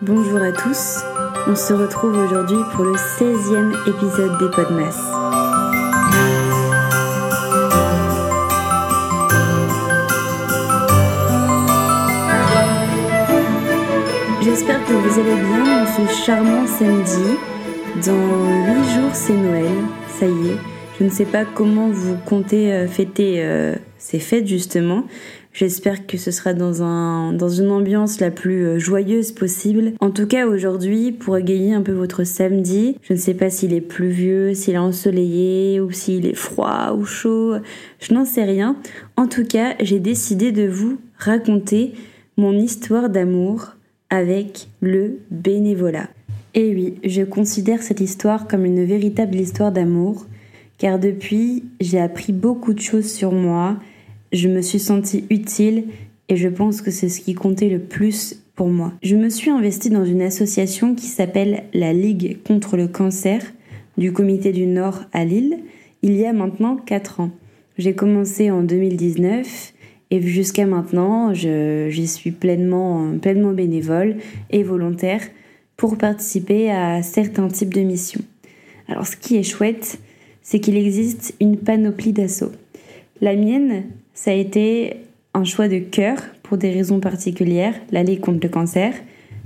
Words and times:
Bonjour 0.00 0.40
à 0.40 0.52
tous, 0.52 1.00
on 1.48 1.56
se 1.56 1.72
retrouve 1.72 2.16
aujourd'hui 2.16 2.58
pour 2.72 2.84
le 2.84 2.92
16e 2.92 3.72
épisode 3.90 4.38
des 4.38 4.48
Podmas. 4.48 4.96
J'espère 14.40 14.84
que 14.86 14.92
vous 14.92 15.18
allez 15.18 15.34
bien 15.34 15.82
en 15.82 15.86
ce 15.86 16.24
charmant 16.24 16.64
samedi. 16.68 17.36
Dans 18.06 18.94
8 18.94 19.00
jours 19.00 19.10
c'est 19.14 19.32
Noël, 19.32 19.66
ça 20.20 20.26
y 20.26 20.50
est. 20.50 20.58
Je 21.00 21.04
ne 21.04 21.10
sais 21.10 21.26
pas 21.26 21.44
comment 21.44 21.88
vous 21.88 22.16
comptez 22.24 22.72
euh, 22.72 22.86
fêter 22.86 23.42
euh, 23.42 23.74
ces 23.98 24.20
fêtes 24.20 24.46
justement. 24.46 25.06
J'espère 25.58 26.06
que 26.06 26.18
ce 26.18 26.30
sera 26.30 26.54
dans, 26.54 26.84
un, 26.84 27.32
dans 27.32 27.48
une 27.48 27.72
ambiance 27.72 28.20
la 28.20 28.30
plus 28.30 28.64
euh, 28.64 28.78
joyeuse 28.78 29.32
possible. 29.32 29.94
En 29.98 30.12
tout 30.12 30.28
cas, 30.28 30.46
aujourd'hui, 30.46 31.10
pour 31.10 31.36
égayer 31.36 31.74
un 31.74 31.82
peu 31.82 31.90
votre 31.90 32.22
samedi, 32.22 32.96
je 33.02 33.14
ne 33.14 33.18
sais 33.18 33.34
pas 33.34 33.50
s'il 33.50 33.74
est 33.74 33.80
pluvieux, 33.80 34.54
s'il 34.54 34.74
est 34.74 34.78
ensoleillé 34.78 35.80
ou 35.80 35.90
s'il 35.90 36.26
est 36.26 36.36
froid 36.36 36.94
ou 36.96 37.04
chaud, 37.04 37.56
je 37.98 38.14
n'en 38.14 38.24
sais 38.24 38.44
rien. 38.44 38.76
En 39.16 39.26
tout 39.26 39.42
cas, 39.42 39.74
j'ai 39.80 39.98
décidé 39.98 40.52
de 40.52 40.68
vous 40.68 40.98
raconter 41.16 41.92
mon 42.36 42.52
histoire 42.52 43.10
d'amour 43.10 43.74
avec 44.10 44.68
le 44.80 45.18
bénévolat. 45.32 46.08
Et 46.54 46.72
oui, 46.72 46.94
je 47.02 47.22
considère 47.22 47.82
cette 47.82 48.00
histoire 48.00 48.46
comme 48.46 48.64
une 48.64 48.84
véritable 48.84 49.34
histoire 49.34 49.72
d'amour, 49.72 50.24
car 50.78 51.00
depuis, 51.00 51.64
j'ai 51.80 51.98
appris 51.98 52.32
beaucoup 52.32 52.74
de 52.74 52.80
choses 52.80 53.10
sur 53.10 53.32
moi, 53.32 53.76
je 54.32 54.48
me 54.48 54.62
suis 54.62 54.78
sentie 54.78 55.24
utile 55.30 55.84
et 56.28 56.36
je 56.36 56.48
pense 56.48 56.82
que 56.82 56.90
c'est 56.90 57.08
ce 57.08 57.20
qui 57.20 57.34
comptait 57.34 57.68
le 57.68 57.80
plus 57.80 58.42
pour 58.54 58.68
moi. 58.68 58.92
Je 59.02 59.16
me 59.16 59.28
suis 59.28 59.50
investie 59.50 59.90
dans 59.90 60.04
une 60.04 60.22
association 60.22 60.94
qui 60.94 61.06
s'appelle 61.06 61.64
la 61.72 61.92
Ligue 61.92 62.38
contre 62.46 62.76
le 62.76 62.88
cancer 62.88 63.42
du 63.96 64.12
Comité 64.12 64.52
du 64.52 64.66
Nord 64.66 65.04
à 65.12 65.24
Lille 65.24 65.58
il 66.02 66.16
y 66.16 66.26
a 66.26 66.32
maintenant 66.32 66.76
4 66.76 67.20
ans. 67.20 67.30
J'ai 67.76 67.94
commencé 67.94 68.50
en 68.50 68.62
2019 68.62 69.74
et 70.10 70.22
jusqu'à 70.22 70.66
maintenant, 70.66 71.34
j'y 71.34 72.06
suis 72.06 72.30
pleinement, 72.30 73.18
pleinement 73.18 73.52
bénévole 73.52 74.16
et 74.50 74.62
volontaire 74.62 75.22
pour 75.76 75.98
participer 75.98 76.70
à 76.70 77.02
certains 77.02 77.48
types 77.48 77.74
de 77.74 77.82
missions. 77.82 78.22
Alors 78.88 79.06
ce 79.06 79.16
qui 79.16 79.36
est 79.36 79.42
chouette, 79.42 79.98
c'est 80.42 80.60
qu'il 80.60 80.76
existe 80.76 81.34
une 81.40 81.56
panoplie 81.56 82.12
d'assauts. 82.12 82.52
La 83.20 83.36
mienne, 83.36 83.84
ça 84.18 84.32
a 84.32 84.34
été 84.34 84.96
un 85.32 85.44
choix 85.44 85.68
de 85.68 85.78
cœur 85.78 86.18
pour 86.42 86.58
des 86.58 86.72
raisons 86.72 86.98
particulières, 86.98 87.74
la 87.92 88.02
Ligue 88.02 88.18
contre 88.18 88.40
le 88.42 88.48
cancer, 88.48 88.92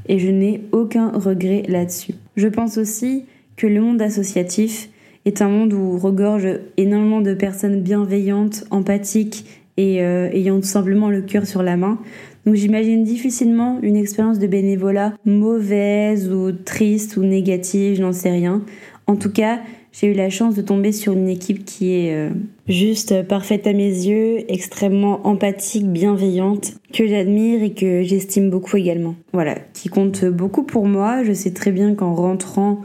et 0.08 0.18
je 0.18 0.30
n'ai 0.30 0.62
aucun 0.72 1.10
regret 1.10 1.64
là-dessus. 1.68 2.14
Je 2.36 2.48
pense 2.48 2.78
aussi 2.78 3.26
que 3.56 3.66
le 3.66 3.82
monde 3.82 4.00
associatif 4.00 4.88
est 5.26 5.42
un 5.42 5.50
monde 5.50 5.74
où 5.74 5.98
regorge 5.98 6.48
énormément 6.78 7.20
de 7.20 7.34
personnes 7.34 7.82
bienveillantes, 7.82 8.64
empathiques 8.70 9.44
et 9.76 10.02
euh, 10.02 10.30
ayant 10.32 10.56
tout 10.56 10.66
simplement 10.66 11.10
le 11.10 11.20
cœur 11.20 11.44
sur 11.44 11.62
la 11.62 11.76
main. 11.76 11.98
Donc 12.46 12.54
j'imagine 12.54 13.04
difficilement 13.04 13.78
une 13.82 13.96
expérience 13.96 14.38
de 14.38 14.46
bénévolat 14.46 15.12
mauvaise 15.26 16.32
ou 16.32 16.50
triste 16.50 17.18
ou 17.18 17.24
négative, 17.24 17.96
je 17.96 18.02
n'en 18.02 18.14
sais 18.14 18.30
rien. 18.30 18.62
En 19.06 19.16
tout 19.16 19.30
cas, 19.30 19.60
j'ai 19.92 20.06
eu 20.08 20.14
la 20.14 20.30
chance 20.30 20.54
de 20.54 20.62
tomber 20.62 20.90
sur 20.90 21.12
une 21.12 21.28
équipe 21.28 21.64
qui 21.64 21.92
est 21.92 22.14
euh, 22.14 22.30
juste 22.66 23.22
parfaite 23.28 23.66
à 23.66 23.74
mes 23.74 23.90
yeux, 23.90 24.50
extrêmement 24.50 25.26
empathique, 25.26 25.86
bienveillante, 25.86 26.72
que 26.92 27.06
j'admire 27.06 27.62
et 27.62 27.72
que 27.72 28.02
j'estime 28.02 28.48
beaucoup 28.48 28.78
également. 28.78 29.14
Voilà, 29.34 29.56
qui 29.74 29.90
compte 29.90 30.24
beaucoup 30.24 30.62
pour 30.62 30.86
moi. 30.86 31.22
Je 31.24 31.32
sais 31.32 31.52
très 31.52 31.72
bien 31.72 31.94
qu'en 31.94 32.14
rentrant 32.14 32.80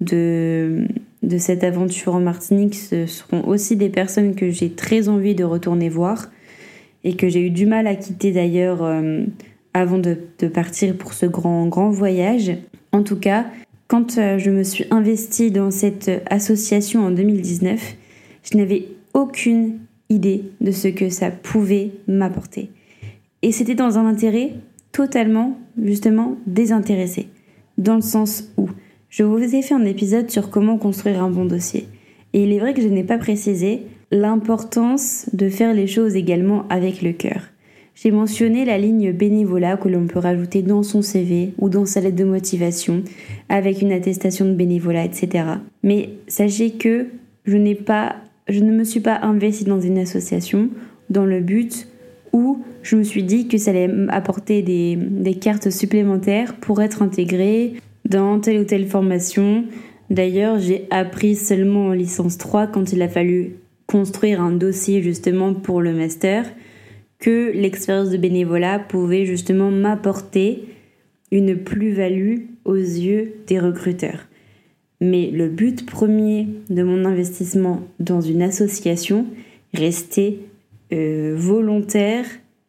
de, 0.00 0.86
de 1.24 1.38
cette 1.38 1.64
aventure 1.64 2.14
en 2.14 2.20
Martinique, 2.20 2.76
ce 2.76 3.06
seront 3.06 3.44
aussi 3.46 3.76
des 3.76 3.88
personnes 3.88 4.36
que 4.36 4.50
j'ai 4.50 4.70
très 4.70 5.08
envie 5.08 5.34
de 5.34 5.44
retourner 5.44 5.88
voir 5.88 6.30
et 7.02 7.16
que 7.16 7.28
j'ai 7.28 7.40
eu 7.40 7.50
du 7.50 7.66
mal 7.66 7.88
à 7.88 7.96
quitter 7.96 8.30
d'ailleurs 8.30 8.84
euh, 8.84 9.24
avant 9.74 9.98
de, 9.98 10.16
de 10.38 10.46
partir 10.46 10.96
pour 10.96 11.12
ce 11.12 11.26
grand, 11.26 11.66
grand 11.66 11.90
voyage. 11.90 12.52
En 12.92 13.02
tout 13.02 13.16
cas, 13.16 13.46
quand 13.92 14.16
euh, 14.16 14.38
je 14.38 14.50
me 14.50 14.62
suis 14.62 14.86
investie 14.90 15.50
dans 15.50 15.70
cette 15.70 16.10
association 16.30 17.04
en 17.04 17.10
2019, 17.10 17.94
je 18.42 18.56
n'avais 18.56 18.88
aucune 19.12 19.80
idée 20.08 20.44
de 20.62 20.70
ce 20.70 20.88
que 20.88 21.10
ça 21.10 21.30
pouvait 21.30 21.90
m'apporter. 22.08 22.70
Et 23.42 23.52
c'était 23.52 23.74
dans 23.74 23.98
un 23.98 24.06
intérêt 24.06 24.54
totalement, 24.92 25.58
justement, 25.76 26.38
désintéressé. 26.46 27.28
Dans 27.76 27.96
le 27.96 28.00
sens 28.00 28.50
où 28.56 28.70
je 29.10 29.24
vous 29.24 29.54
ai 29.54 29.60
fait 29.60 29.74
un 29.74 29.84
épisode 29.84 30.30
sur 30.30 30.48
comment 30.48 30.78
construire 30.78 31.22
un 31.22 31.30
bon 31.30 31.44
dossier. 31.44 31.86
Et 32.32 32.44
il 32.44 32.52
est 32.52 32.60
vrai 32.60 32.72
que 32.72 32.80
je 32.80 32.88
n'ai 32.88 33.04
pas 33.04 33.18
précisé 33.18 33.82
l'importance 34.10 35.26
de 35.34 35.50
faire 35.50 35.74
les 35.74 35.86
choses 35.86 36.16
également 36.16 36.66
avec 36.70 37.02
le 37.02 37.12
cœur. 37.12 37.51
J'ai 37.94 38.10
mentionné 38.10 38.64
la 38.64 38.78
ligne 38.78 39.12
bénévolat 39.12 39.76
que 39.76 39.88
l'on 39.88 40.06
peut 40.06 40.18
rajouter 40.18 40.62
dans 40.62 40.82
son 40.82 41.02
CV 41.02 41.52
ou 41.58 41.68
dans 41.68 41.84
sa 41.84 42.00
lettre 42.00 42.16
de 42.16 42.24
motivation 42.24 43.02
avec 43.48 43.82
une 43.82 43.92
attestation 43.92 44.46
de 44.46 44.54
bénévolat, 44.54 45.04
etc. 45.04 45.44
Mais 45.82 46.10
sachez 46.26 46.72
que 46.72 47.06
je 47.44 47.74
pas, 47.74 48.16
je 48.48 48.60
ne 48.60 48.72
me 48.72 48.84
suis 48.84 49.00
pas 49.00 49.20
investie 49.22 49.64
dans 49.64 49.80
une 49.80 49.98
association 49.98 50.70
dans 51.10 51.26
le 51.26 51.40
but 51.40 51.86
où 52.32 52.62
je 52.82 52.96
me 52.96 53.02
suis 53.02 53.22
dit 53.22 53.46
que 53.46 53.58
ça 53.58 53.70
allait 53.70 53.90
apporter 54.08 54.62
des, 54.62 54.96
des 54.96 55.34
cartes 55.34 55.70
supplémentaires 55.70 56.54
pour 56.54 56.80
être 56.80 57.02
intégrée 57.02 57.74
dans 58.08 58.40
telle 58.40 58.60
ou 58.60 58.64
telle 58.64 58.86
formation. 58.86 59.64
D'ailleurs, 60.08 60.58
j'ai 60.58 60.86
appris 60.90 61.36
seulement 61.36 61.88
en 61.88 61.92
licence 61.92 62.38
3 62.38 62.68
quand 62.68 62.92
il 62.92 63.02
a 63.02 63.08
fallu 63.08 63.56
construire 63.86 64.40
un 64.40 64.52
dossier 64.52 65.02
justement 65.02 65.52
pour 65.52 65.82
le 65.82 65.92
master 65.92 66.46
que 67.22 67.52
l'expérience 67.54 68.10
de 68.10 68.16
bénévolat 68.16 68.80
pouvait 68.80 69.26
justement 69.26 69.70
m'apporter 69.70 70.64
une 71.30 71.56
plus-value 71.56 72.40
aux 72.64 72.74
yeux 72.74 73.34
des 73.46 73.60
recruteurs. 73.60 74.26
Mais 75.00 75.30
le 75.30 75.48
but 75.48 75.86
premier 75.86 76.48
de 76.68 76.82
mon 76.82 77.04
investissement 77.04 77.82
dans 78.00 78.20
une 78.20 78.42
association 78.42 79.26
restait 79.72 80.40
euh, 80.92 81.34
volontaire 81.36 82.26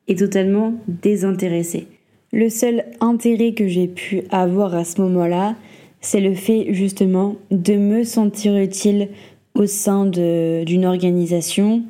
et 0.08 0.16
totalement 0.16 0.76
désintéressé. 0.88 1.88
Le 2.32 2.48
seul 2.50 2.86
intérêt 3.00 3.54
que 3.54 3.68
j'ai 3.68 3.88
pu 3.88 4.22
avoir 4.30 4.76
à 4.76 4.86
ce 4.86 5.02
moment-là, 5.02 5.56
c'est 6.00 6.22
le 6.22 6.36
fait 6.36 6.68
justement 6.76 7.38
de 7.50 7.74
me 7.74 8.04
sentir 8.04 8.56
utile 8.56 9.10
au 9.56 9.66
sein 9.66 10.06
d'une 10.06 10.86
organisation 10.86 11.84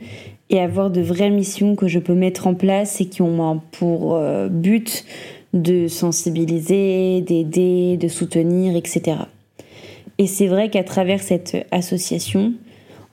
et 0.49 0.59
avoir 0.59 0.89
de 0.89 1.01
vraies 1.01 1.29
missions 1.29 1.75
que 1.75 1.87
je 1.87 1.99
peux 1.99 2.13
mettre 2.13 2.47
en 2.47 2.53
place 2.53 3.01
et 3.01 3.05
qui 3.05 3.21
ont 3.21 3.61
pour 3.71 4.15
euh, 4.15 4.49
but 4.49 5.05
de 5.53 5.87
sensibiliser, 5.87 7.21
d'aider, 7.21 7.97
de 7.97 8.07
soutenir, 8.07 8.75
etc. 8.75 9.17
Et 10.17 10.27
c'est 10.27 10.47
vrai 10.47 10.69
qu'à 10.69 10.83
travers 10.83 11.21
cette 11.21 11.65
association, 11.71 12.53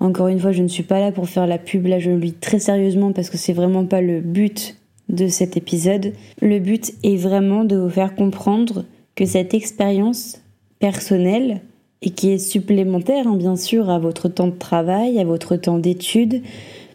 encore 0.00 0.28
une 0.28 0.38
fois, 0.38 0.52
je 0.52 0.62
ne 0.62 0.68
suis 0.68 0.82
pas 0.82 1.00
là 1.00 1.12
pour 1.12 1.28
faire 1.28 1.46
la 1.46 1.58
pub, 1.58 1.86
là 1.86 1.98
je 1.98 2.10
le 2.10 2.18
dis 2.18 2.32
très 2.32 2.58
sérieusement 2.58 3.12
parce 3.12 3.30
que 3.30 3.36
c'est 3.36 3.52
vraiment 3.52 3.84
pas 3.84 4.00
le 4.00 4.20
but 4.20 4.76
de 5.10 5.28
cet 5.28 5.56
épisode. 5.56 6.12
Le 6.40 6.58
but 6.58 6.92
est 7.02 7.16
vraiment 7.16 7.64
de 7.64 7.76
vous 7.76 7.90
faire 7.90 8.14
comprendre 8.14 8.84
que 9.14 9.26
cette 9.26 9.52
expérience 9.54 10.40
personnelle 10.78 11.60
et 12.02 12.10
qui 12.10 12.30
est 12.30 12.38
supplémentaire, 12.38 13.26
hein, 13.26 13.36
bien 13.36 13.56
sûr, 13.56 13.90
à 13.90 13.98
votre 13.98 14.28
temps 14.28 14.46
de 14.46 14.56
travail, 14.56 15.18
à 15.18 15.24
votre 15.24 15.56
temps 15.56 15.78
d'étude, 15.78 16.42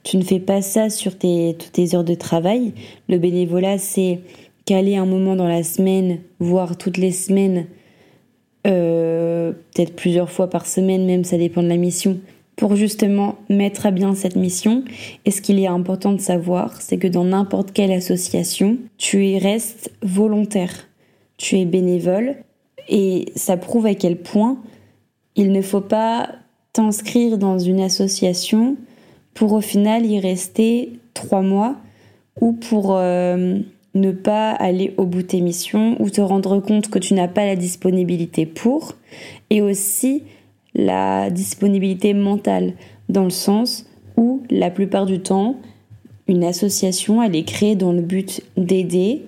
tu 0.05 0.17
ne 0.17 0.23
fais 0.23 0.39
pas 0.39 0.61
ça 0.61 0.89
sur 0.89 1.17
tes, 1.17 1.55
toutes 1.59 1.71
tes 1.73 1.95
heures 1.95 2.03
de 2.03 2.13
travail. 2.13 2.73
Le 3.09 3.17
bénévolat, 3.17 3.79
c'est 3.79 4.19
caler 4.65 4.95
un 4.95 5.07
moment 5.07 5.35
dans 5.35 5.47
la 5.47 5.63
semaine, 5.63 6.19
voire 6.39 6.77
toutes 6.77 6.97
les 6.97 7.11
semaines, 7.11 7.65
euh, 8.67 9.51
peut-être 9.51 9.95
plusieurs 9.95 10.29
fois 10.29 10.47
par 10.47 10.67
semaine, 10.67 11.05
même 11.05 11.23
ça 11.23 11.37
dépend 11.37 11.63
de 11.63 11.67
la 11.67 11.77
mission, 11.77 12.19
pour 12.55 12.75
justement 12.75 13.35
mettre 13.49 13.87
à 13.87 13.91
bien 13.91 14.13
cette 14.13 14.35
mission. 14.35 14.83
Et 15.25 15.31
ce 15.31 15.41
qu'il 15.41 15.59
est 15.59 15.67
important 15.67 16.13
de 16.13 16.21
savoir, 16.21 16.81
c'est 16.83 16.97
que 16.97 17.07
dans 17.07 17.25
n'importe 17.25 17.71
quelle 17.71 17.91
association, 17.91 18.77
tu 18.99 19.25
y 19.25 19.39
restes 19.39 19.91
volontaire, 20.03 20.87
tu 21.37 21.57
es 21.57 21.65
bénévole, 21.65 22.35
et 22.87 23.25
ça 23.35 23.57
prouve 23.57 23.87
à 23.87 23.95
quel 23.95 24.17
point 24.17 24.59
il 25.35 25.51
ne 25.51 25.63
faut 25.63 25.81
pas 25.81 26.29
t'inscrire 26.73 27.39
dans 27.39 27.57
une 27.57 27.79
association 27.81 28.77
pour 29.35 29.53
au 29.53 29.61
final 29.61 30.03
y 30.07 30.19
rester 30.19 30.93
trois 31.13 31.43
mois 31.43 31.75
ou 32.41 32.53
pour 32.53 32.95
euh, 32.95 33.59
ne 33.93 34.11
pas 34.11 34.51
aller 34.51 34.95
au 34.97 35.05
bout 35.05 35.21
de 35.21 35.27
tes 35.27 35.41
missions 35.41 35.95
ou 36.01 36.09
te 36.09 36.21
rendre 36.21 36.59
compte 36.59 36.89
que 36.89 36.97
tu 36.97 37.13
n'as 37.13 37.27
pas 37.27 37.45
la 37.45 37.55
disponibilité 37.55 38.47
pour 38.47 38.93
et 39.51 39.61
aussi 39.61 40.23
la 40.73 41.29
disponibilité 41.29 42.15
mentale 42.15 42.73
dans 43.09 43.23
le 43.23 43.29
sens 43.29 43.85
où 44.17 44.41
la 44.49 44.71
plupart 44.71 45.05
du 45.05 45.19
temps 45.19 45.57
une 46.27 46.43
association 46.43 47.21
elle 47.21 47.35
est 47.35 47.43
créée 47.43 47.75
dans 47.75 47.91
le 47.91 48.01
but 48.01 48.41
d'aider 48.57 49.21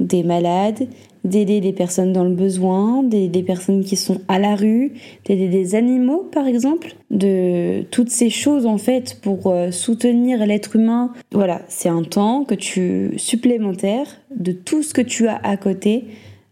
des 0.00 0.22
malades, 0.22 0.86
d'aider 1.26 1.60
les 1.60 1.72
personnes 1.72 2.12
dans 2.12 2.24
le 2.24 2.34
besoin, 2.34 3.02
des 3.02 3.42
personnes 3.42 3.84
qui 3.84 3.96
sont 3.96 4.20
à 4.28 4.38
la 4.38 4.54
rue, 4.54 4.92
d'aider 5.24 5.48
des 5.48 5.74
animaux 5.74 6.28
par 6.32 6.46
exemple, 6.46 6.94
de 7.10 7.82
toutes 7.90 8.10
ces 8.10 8.30
choses 8.30 8.66
en 8.66 8.78
fait 8.78 9.18
pour 9.20 9.48
euh, 9.48 9.70
soutenir 9.70 10.44
l'être 10.46 10.76
humain. 10.76 11.12
Voilà, 11.32 11.62
c'est 11.68 11.88
un 11.88 12.02
temps 12.02 12.44
que 12.44 12.54
tu 12.54 13.12
supplémentaire 13.16 14.06
de 14.34 14.52
tout 14.52 14.82
ce 14.82 14.94
que 14.94 15.02
tu 15.02 15.28
as 15.28 15.40
à 15.42 15.56
côté 15.56 16.04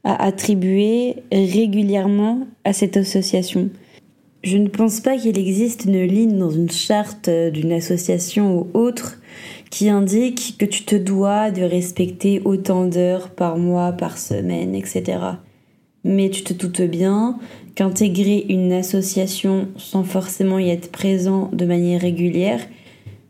à 0.05 0.23
attribuer 0.23 1.17
régulièrement 1.33 2.47
à 2.65 2.73
cette 2.73 2.97
association. 2.97 3.71
Je 4.43 4.59
ne 4.59 4.69
pense 4.69 5.01
pas 5.01 5.17
qu'il 5.17 5.39
existe 5.39 5.87
une 5.87 6.03
ligne 6.03 6.39
dans 6.39 6.51
une 6.51 6.71
charte 6.71 7.31
d'une 7.31 7.73
association 7.73 8.59
ou 8.59 8.69
autre 8.75 9.19
qui 9.71 9.89
indique 9.89 10.57
que 10.59 10.65
tu 10.65 10.85
te 10.85 10.97
dois 10.97 11.51
de 11.51 11.63
respecter 11.63 12.41
autant 12.45 12.87
d'heures 12.87 13.31
par 13.31 13.57
mois, 13.57 13.93
par 13.93 14.19
semaine, 14.19 14.75
etc. 14.75 15.19
Mais 16.05 16.31
tu 16.31 16.43
te 16.45 16.53
doutes 16.53 16.83
bien 16.83 17.39
qu'intégrer 17.75 18.47
une 18.49 18.73
association 18.73 19.69
sans 19.77 20.05
forcément 20.05 20.59
y 20.59 20.71
être 20.71 20.93
présent 20.93 21.51
de 21.53 21.65
manière 21.65 22.01
régulière, 22.01 22.61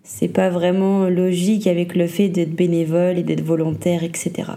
c'est 0.03 0.29
pas 0.29 0.51
vraiment 0.51 1.09
logique 1.09 1.67
avec 1.67 1.95
le 1.95 2.07
fait 2.07 2.29
d'être 2.29 2.55
bénévole 2.55 3.19
et 3.19 3.23
d'être 3.23 3.43
volontaire, 3.43 4.05
etc. 4.05 4.53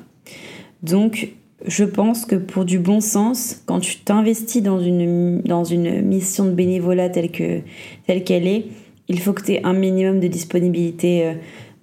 Donc, 0.83 1.30
je 1.65 1.85
pense 1.85 2.25
que 2.25 2.35
pour 2.35 2.65
du 2.65 2.80
bon 2.80 3.00
sens, 3.00 3.63
quand 3.65 3.80
tu 3.80 3.97
t'investis 3.97 4.62
dans 4.62 4.80
une, 4.80 5.41
dans 5.41 5.63
une 5.63 6.01
mission 6.01 6.45
de 6.45 6.51
bénévolat 6.51 7.09
telle 7.09 7.31
qu'elle 7.31 7.63
telle 8.06 8.47
est, 8.47 8.65
il 9.07 9.19
faut 9.19 9.33
que 9.33 9.44
tu 9.44 9.53
aies 9.53 9.62
un 9.63 9.73
minimum 9.73 10.19
de 10.19 10.27
disponibilité 10.27 11.25
euh, 11.25 11.33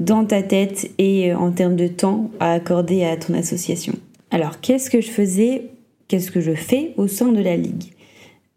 dans 0.00 0.24
ta 0.24 0.42
tête 0.42 0.90
et 0.98 1.32
euh, 1.32 1.36
en 1.36 1.50
termes 1.50 1.76
de 1.76 1.88
temps 1.88 2.30
à 2.40 2.52
accorder 2.52 3.04
à 3.04 3.16
ton 3.16 3.34
association. 3.34 3.94
Alors, 4.30 4.60
qu'est-ce 4.60 4.90
que 4.90 5.00
je 5.00 5.10
faisais, 5.10 5.70
qu'est-ce 6.08 6.30
que 6.30 6.40
je 6.40 6.54
fais 6.54 6.92
au 6.96 7.06
sein 7.06 7.32
de 7.32 7.40
la 7.40 7.56
ligue? 7.56 7.92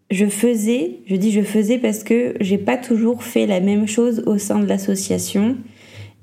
Je 0.10 0.26
faisais, 0.26 1.00
je 1.06 1.16
dis 1.16 1.32
je 1.32 1.42
faisais 1.42 1.78
parce 1.78 2.04
que 2.04 2.34
j'ai 2.40 2.58
pas 2.58 2.78
toujours 2.78 3.24
fait 3.24 3.46
la 3.46 3.60
même 3.60 3.88
chose 3.88 4.24
au 4.26 4.38
sein 4.38 4.60
de 4.60 4.66
l'association. 4.66 5.58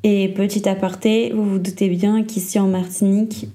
Et 0.02 0.28
petit 0.28 0.68
aparté, 0.68 1.32
vous 1.34 1.44
vous 1.44 1.58
doutez 1.58 1.88
bien 1.88 2.24
qu'ici 2.24 2.58
en 2.58 2.66
Martinique, 2.66 3.48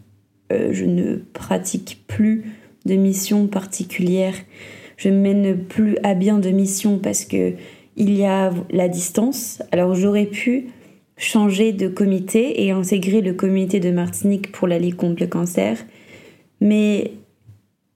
euh, 0.52 0.70
je 0.72 0.86
ne 0.86 1.18
pratique 1.34 2.04
plus 2.08 2.44
de 2.86 2.96
mission 2.96 3.48
particulière. 3.48 4.36
Je 4.98 5.10
ne 5.10 5.20
mène 5.20 5.58
plus 5.58 5.98
à 6.04 6.14
bien 6.14 6.40
de 6.40 6.50
mission 6.50 7.00
parce 7.00 7.26
que 7.26 7.54
il 7.98 8.16
y 8.16 8.24
a 8.24 8.52
la 8.72 8.88
distance. 8.88 9.62
Alors 9.72 9.96
j'aurais 9.96 10.26
pu 10.26 10.68
changer 11.20 11.74
de 11.74 11.90
comité 11.90 12.64
et 12.66 12.72
intégrer 12.72 13.22
le 13.22 13.34
comité 13.34 13.80
de 13.80 13.92
Martinique 13.92 14.52
pour 14.52 14.68
la 14.68 14.80
contre 14.92 15.22
le 15.22 15.28
cancer. 15.28 15.78
Mais 16.62 17.12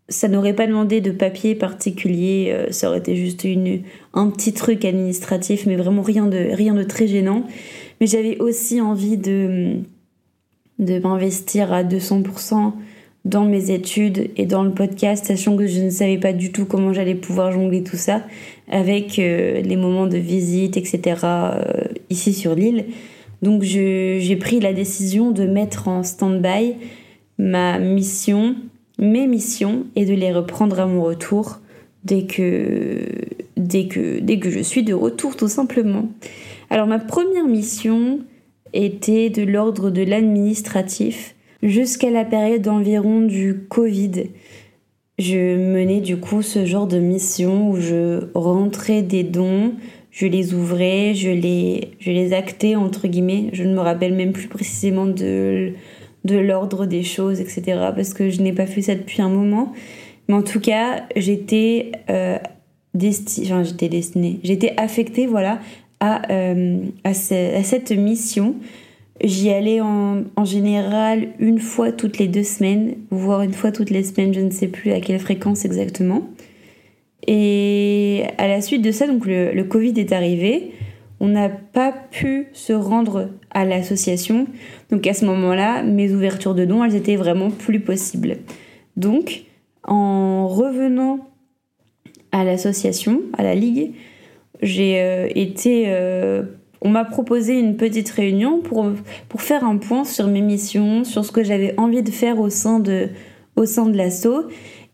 ça 0.09 0.27
n'aurait 0.27 0.53
pas 0.53 0.67
demandé 0.67 0.99
de 0.99 1.09
papier 1.09 1.55
particulier, 1.55 2.51
euh, 2.51 2.71
ça 2.71 2.89
aurait 2.89 2.99
été 2.99 3.15
juste 3.15 3.45
une, 3.45 3.81
un 4.13 4.29
petit 4.29 4.53
truc 4.53 4.83
administratif, 4.83 5.65
mais 5.65 5.77
vraiment 5.77 6.01
rien 6.01 6.27
de, 6.27 6.53
rien 6.53 6.75
de 6.75 6.83
très 6.83 7.07
gênant. 7.07 7.47
Mais 8.01 8.07
j'avais 8.07 8.37
aussi 8.39 8.81
envie 8.81 9.17
de, 9.17 9.77
de 10.79 10.99
m'investir 10.99 11.71
à 11.71 11.83
200% 11.83 12.73
dans 13.23 13.45
mes 13.45 13.71
études 13.71 14.31
et 14.35 14.45
dans 14.45 14.63
le 14.63 14.71
podcast, 14.71 15.25
sachant 15.25 15.55
que 15.55 15.65
je 15.65 15.79
ne 15.79 15.89
savais 15.89 16.17
pas 16.17 16.33
du 16.33 16.51
tout 16.51 16.65
comment 16.65 16.91
j'allais 16.91 17.15
pouvoir 17.15 17.53
jongler 17.53 17.83
tout 17.83 17.95
ça 17.95 18.21
avec 18.69 19.17
euh, 19.17 19.61
les 19.61 19.77
moments 19.77 20.07
de 20.07 20.17
visite, 20.17 20.75
etc. 20.75 21.21
Euh, 21.23 21.83
ici 22.09 22.33
sur 22.33 22.53
l'île. 22.53 22.85
Donc 23.43 23.61
j'ai 23.61 24.37
pris 24.39 24.61
la 24.61 24.71
décision 24.71 25.31
de 25.31 25.43
mettre 25.43 25.89
en 25.89 26.01
stand-by 26.01 26.75
ma 27.37 27.77
mission, 27.77 28.55
mes 28.99 29.27
missions, 29.27 29.85
et 29.97 30.05
de 30.05 30.13
les 30.13 30.31
reprendre 30.31 30.79
à 30.79 30.85
mon 30.85 31.03
retour 31.03 31.59
dès 32.05 32.23
que, 32.23 33.01
dès 33.57 33.87
que, 33.87 34.21
dès 34.21 34.39
que 34.39 34.49
je 34.49 34.61
suis 34.61 34.83
de 34.83 34.93
retour 34.93 35.35
tout 35.35 35.49
simplement. 35.49 36.07
Alors 36.69 36.87
ma 36.87 36.99
première 36.99 37.45
mission 37.45 38.19
était 38.71 39.29
de 39.29 39.43
l'ordre 39.43 39.89
de 39.89 40.03
l'administratif 40.03 41.35
jusqu'à 41.61 42.11
la 42.11 42.23
période 42.23 42.67
environ 42.69 43.21
du 43.21 43.65
Covid. 43.67 44.29
Je 45.19 45.57
menais 45.57 45.99
du 45.99 46.15
coup 46.15 46.41
ce 46.41 46.65
genre 46.65 46.87
de 46.87 46.97
mission 46.97 47.69
où 47.69 47.75
je 47.75 48.25
rentrais 48.35 49.01
des 49.01 49.23
dons, 49.23 49.73
je 50.13 50.27
les 50.27 50.53
ouvrais, 50.53 51.15
je 51.15 51.31
les, 51.31 51.89
je 51.99 52.11
les 52.11 52.33
actais, 52.33 52.75
entre 52.75 53.07
guillemets. 53.07 53.49
Je 53.51 53.63
ne 53.63 53.73
me 53.73 53.79
rappelle 53.79 54.13
même 54.13 54.31
plus 54.31 54.47
précisément 54.47 55.07
de, 55.07 55.73
de 56.23 56.37
l'ordre 56.37 56.85
des 56.85 57.01
choses, 57.01 57.41
etc. 57.41 57.63
Parce 57.95 58.13
que 58.13 58.29
je 58.29 58.41
n'ai 58.41 58.53
pas 58.53 58.67
fait 58.67 58.83
ça 58.83 58.93
depuis 58.93 59.23
un 59.23 59.29
moment. 59.29 59.73
Mais 60.27 60.35
en 60.35 60.43
tout 60.43 60.59
cas, 60.59 61.03
j'étais 61.15 61.91
euh, 62.11 62.37
j'étais 62.95 63.89
destinée, 63.89 64.39
affectée, 64.77 65.25
voilà, 65.25 65.59
à, 65.99 66.31
euh, 66.31 66.77
à, 67.03 67.13
cette 67.13 67.91
mission. 67.91 68.55
J'y 69.23 69.49
allais 69.49 69.81
en, 69.81 70.23
en, 70.35 70.45
général 70.45 71.29
une 71.39 71.59
fois 71.59 71.91
toutes 71.91 72.19
les 72.19 72.27
deux 72.27 72.43
semaines, 72.43 72.95
voire 73.09 73.41
une 73.41 73.53
fois 73.53 73.71
toutes 73.71 73.89
les 73.89 74.03
semaines, 74.03 74.33
je 74.33 74.41
ne 74.41 74.51
sais 74.51 74.67
plus 74.67 74.91
à 74.91 74.99
quelle 75.01 75.19
fréquence 75.19 75.65
exactement. 75.65 76.29
Et 77.27 78.23
à 78.37 78.47
la 78.47 78.61
suite 78.61 78.81
de 78.81 78.91
ça, 78.91 79.07
donc 79.07 79.25
le, 79.25 79.61
Covid 79.63 79.93
est 79.97 80.11
arrivé. 80.11 80.71
On 81.19 81.27
n'a 81.27 81.49
pas 81.49 81.93
pu 82.11 82.47
se 82.53 82.73
rendre 82.73 83.29
à 83.51 83.65
l'association. 83.65 84.47
Donc 84.89 85.07
à 85.07 85.13
ce 85.13 85.25
moment-là, 85.25 85.83
mes 85.83 86.11
ouvertures 86.11 86.55
de 86.55 86.65
dons, 86.65 86.83
elles 86.83 86.95
étaient 86.95 87.15
vraiment 87.15 87.49
plus 87.49 87.79
possibles. 87.79 88.37
Donc, 88.97 89.43
en 89.83 90.47
revenant 90.47 91.19
à 92.31 92.43
l'association, 92.43 93.21
à 93.37 93.43
la 93.43 93.55
ligue, 93.55 93.93
j'ai 94.61 95.01
euh, 95.01 95.27
été. 95.33 95.85
Euh, 95.87 96.43
on 96.81 96.89
m'a 96.89 97.05
proposé 97.05 97.57
une 97.57 97.77
petite 97.77 98.09
réunion 98.09 98.59
pour, 98.59 98.85
pour 99.29 99.41
faire 99.41 99.63
un 99.63 99.77
point 99.77 100.03
sur 100.03 100.27
mes 100.27 100.41
missions, 100.41 101.05
sur 101.05 101.23
ce 101.23 101.31
que 101.31 101.43
j'avais 101.43 101.73
envie 101.79 102.03
de 102.03 102.11
faire 102.11 102.39
au 102.39 102.49
sein 102.49 102.79
de, 102.79 103.07
au 103.55 103.65
sein 103.65 103.85
de 103.85 103.95
l'asso. 103.95 104.49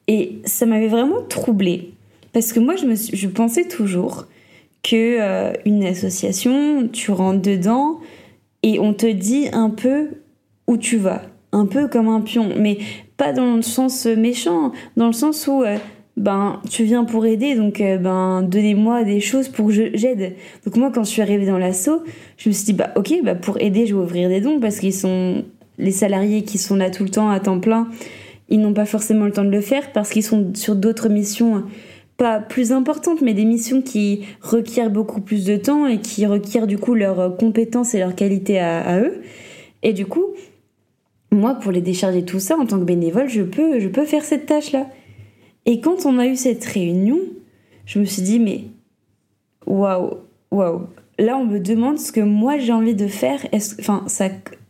Et 0.08 0.40
ça 0.46 0.68
m'avait 0.68 0.88
vraiment 0.88 1.24
troublée. 1.28 1.94
Parce 2.34 2.54
que 2.54 2.60
moi, 2.60 2.76
je, 2.76 2.86
me 2.86 2.96
je 2.96 3.28
pensais 3.28 3.68
toujours 3.68 4.28
que 4.84 5.20
euh, 5.20 5.54
une 5.66 5.84
association, 5.84 6.88
tu 6.88 7.12
rentres 7.12 7.42
dedans 7.42 8.00
et 8.64 8.80
on 8.80 8.94
te 8.94 9.08
dit 9.08 9.48
un 9.52 9.70
peu 9.70 10.10
où 10.68 10.78
tu 10.78 10.98
vas, 10.98 11.24
un 11.52 11.66
peu 11.66 11.88
comme 11.88 12.08
un 12.08 12.22
pion, 12.22 12.50
mais 12.58 12.78
pas 13.18 13.34
dans 13.34 13.56
le 13.56 13.62
sens 13.62 14.06
méchant, 14.06 14.72
dans 14.96 15.08
le 15.08 15.14
sens 15.14 15.48
où 15.48 15.64
euh, 15.64 15.78
ben 16.16 16.62
tu 16.70 16.84
viens 16.84 17.06
pour 17.06 17.26
aider, 17.26 17.56
donc 17.56 17.82
euh, 17.82 17.98
ben 17.98 18.44
donnez-moi 18.44 19.04
des 19.04 19.20
choses 19.20 19.48
pour 19.48 19.68
que 19.68 19.74
j'aide. 19.74 20.36
Donc 20.66 20.76
moi, 20.76 20.92
quand 20.94 21.04
je 21.04 21.10
suis 21.10 21.22
arrivée 21.22 21.46
dans 21.46 21.58
l'assaut, 21.58 22.04
je 22.38 22.50
me 22.50 22.54
suis 22.54 22.66
dit 22.66 22.74
bah 22.74 22.92
ok, 22.96 23.14
bah 23.24 23.36
pour 23.36 23.60
aider, 23.60 23.86
je 23.86 23.96
vais 23.96 24.02
ouvrir 24.02 24.30
des 24.30 24.42
dons 24.42 24.60
parce 24.60 24.80
qu'ils 24.80 24.94
sont 24.94 25.44
les 25.78 25.92
salariés 25.92 26.44
qui 26.44 26.58
sont 26.58 26.76
là 26.76 26.90
tout 26.90 27.04
le 27.04 27.10
temps 27.10 27.30
à 27.30 27.40
temps 27.40 27.60
plein, 27.60 27.88
ils 28.50 28.60
n'ont 28.60 28.74
pas 28.74 28.86
forcément 28.86 29.26
le 29.26 29.32
temps 29.32 29.46
de 29.46 29.50
le 29.50 29.62
faire 29.62 29.92
parce 29.94 30.10
qu'ils 30.10 30.24
sont 30.24 30.52
sur 30.54 30.76
d'autres 30.76 31.10
missions 31.10 31.64
pas 32.20 32.42
plus 32.42 32.74
importantes, 32.74 33.22
mais 33.22 33.34
des 33.34 33.46
missions 33.46 33.82
qui 33.82 34.26
requièrent 34.42 34.92
beaucoup 34.92 35.22
plus 35.22 35.46
de 35.46 35.56
temps 35.56 35.88
et 35.88 36.00
qui 36.00 36.26
requièrent 36.26 36.68
du 36.68 36.78
coup 36.78 36.94
leurs 36.94 37.38
compétences 37.38 37.96
et 37.96 38.00
leurs 38.00 38.14
qualités 38.14 38.60
à, 38.60 39.00
eux. 39.00 39.22
Et 39.84 39.94
du 39.94 40.06
coup, 40.06 40.26
moi, 41.32 41.56
pour 41.56 41.72
les 41.72 41.82
décharger 41.82 42.26
tout 42.26 42.42
ça 42.42 42.58
en 42.58 42.66
tant 42.66 42.78
que 42.78 42.84
bénévole, 42.84 43.30
je 43.30 43.42
peux, 43.42 43.80
je 43.80 43.88
peux 43.88 44.04
faire 44.04 44.26
cette 44.26 44.46
tâche-là. 44.46 44.88
Et 45.66 45.80
quand 45.80 46.06
on 46.06 46.20
a 46.20 46.28
eu 46.28 46.36
cette 46.36 46.66
réunion, 46.66 47.20
je 47.86 48.00
me 48.00 48.06
suis 48.06 48.22
dit, 48.22 48.40
mais 48.40 48.66
waouh, 49.66 50.18
waouh. 50.52 50.82
Là, 51.20 51.38
on 51.38 51.46
me 51.46 51.60
demande 51.60 52.00
ce 52.00 52.12
que 52.12 52.22
moi 52.22 52.58
j'ai 52.58 52.74
envie 52.74 52.96
de 52.96 53.08
faire. 53.08 53.40
Enfin, 53.54 54.04
ça, 54.08 54.28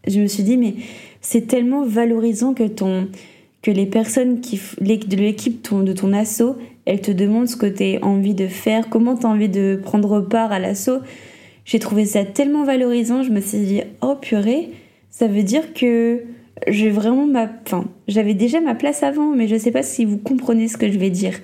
je 0.07 0.19
me 0.19 0.27
suis 0.27 0.43
dit, 0.43 0.57
mais 0.57 0.75
c'est 1.19 1.47
tellement 1.47 1.83
valorisant 1.83 2.53
que 2.53 2.67
ton, 2.67 3.07
que 3.61 3.71
les 3.71 3.85
personnes 3.85 4.41
qui, 4.41 4.59
de 4.79 5.15
l'équipe 5.17 5.61
de 5.71 5.93
ton 5.93 6.13
assaut 6.13 6.55
elle 6.89 7.01
te 7.01 7.11
demande 7.11 7.47
ce 7.47 7.55
que 7.55 7.67
tu 7.67 7.97
as 7.97 8.03
envie 8.03 8.33
de 8.33 8.47
faire, 8.47 8.89
comment 8.89 9.15
tu 9.15 9.27
as 9.27 9.29
envie 9.29 9.47
de 9.47 9.79
prendre 9.79 10.21
part 10.21 10.51
à 10.51 10.57
l'assaut. 10.57 11.01
J'ai 11.63 11.77
trouvé 11.77 12.03
ça 12.05 12.25
tellement 12.25 12.63
valorisant, 12.63 13.21
je 13.21 13.29
me 13.29 13.41
suis 13.41 13.59
dit, 13.59 13.81
oh 14.01 14.15
purée, 14.19 14.71
ça 15.11 15.27
veut 15.27 15.43
dire 15.43 15.75
que 15.75 16.23
j'ai 16.67 16.89
vraiment 16.89 17.27
ma. 17.27 17.47
Enfin, 17.63 17.85
j'avais 18.07 18.33
déjà 18.33 18.59
ma 18.59 18.73
place 18.73 19.03
avant, 19.03 19.35
mais 19.35 19.47
je 19.47 19.55
sais 19.55 19.69
pas 19.69 19.83
si 19.83 20.03
vous 20.03 20.17
comprenez 20.17 20.67
ce 20.67 20.77
que 20.77 20.91
je 20.91 20.97
vais 20.97 21.11
dire. 21.11 21.35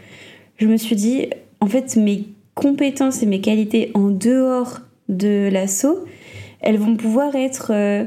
Je 0.58 0.66
me 0.66 0.78
suis 0.78 0.96
dit, 0.96 1.28
en 1.62 1.68
fait, 1.68 1.96
mes 1.96 2.24
compétences 2.56 3.22
et 3.22 3.28
mes 3.28 3.40
qualités 3.40 3.92
en 3.94 4.10
dehors 4.10 4.80
de 5.10 5.48
l'assaut, 5.52 6.06
elles 6.60 6.80
vont 6.80 6.96
pouvoir 6.96 7.36
être 7.36 7.72
euh, 7.72 8.04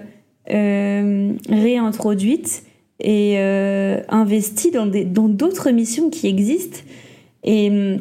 euh, 0.50 1.34
réintroduites 1.48 2.64
et 3.00 3.34
euh, 3.38 4.00
investies 4.08 4.70
dans 4.70 4.86
d'autres 5.28 5.70
missions 5.70 6.10
qui 6.10 6.26
existent 6.26 6.80
et 7.44 7.70
hum, 7.70 8.00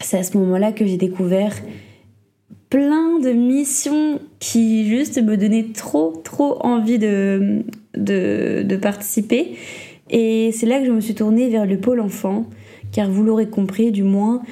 c'est 0.00 0.18
à 0.18 0.22
ce 0.22 0.36
moment-là 0.38 0.72
que 0.72 0.86
j'ai 0.86 0.96
découvert 0.96 1.54
plein 2.68 3.20
de 3.20 3.30
missions 3.30 4.20
qui 4.40 4.88
juste 4.88 5.22
me 5.22 5.36
donnaient 5.36 5.68
trop, 5.74 6.12
trop 6.24 6.58
envie 6.64 6.98
de, 6.98 7.62
de, 7.96 8.76
participer. 8.76 9.56
Et 10.10 10.50
c'est 10.52 10.66
là 10.66 10.80
que 10.80 10.86
je 10.86 10.90
me 10.90 11.00
suis 11.00 11.14
tournée 11.14 11.48
vers 11.48 11.66
le 11.66 11.78
pôle 11.78 12.00
enfant, 12.00 12.46
car 12.92 13.08
vous 13.08 13.22
l'aurez 13.22 13.48
compris, 13.48 13.92
du 13.92 14.02
moins, 14.02 14.42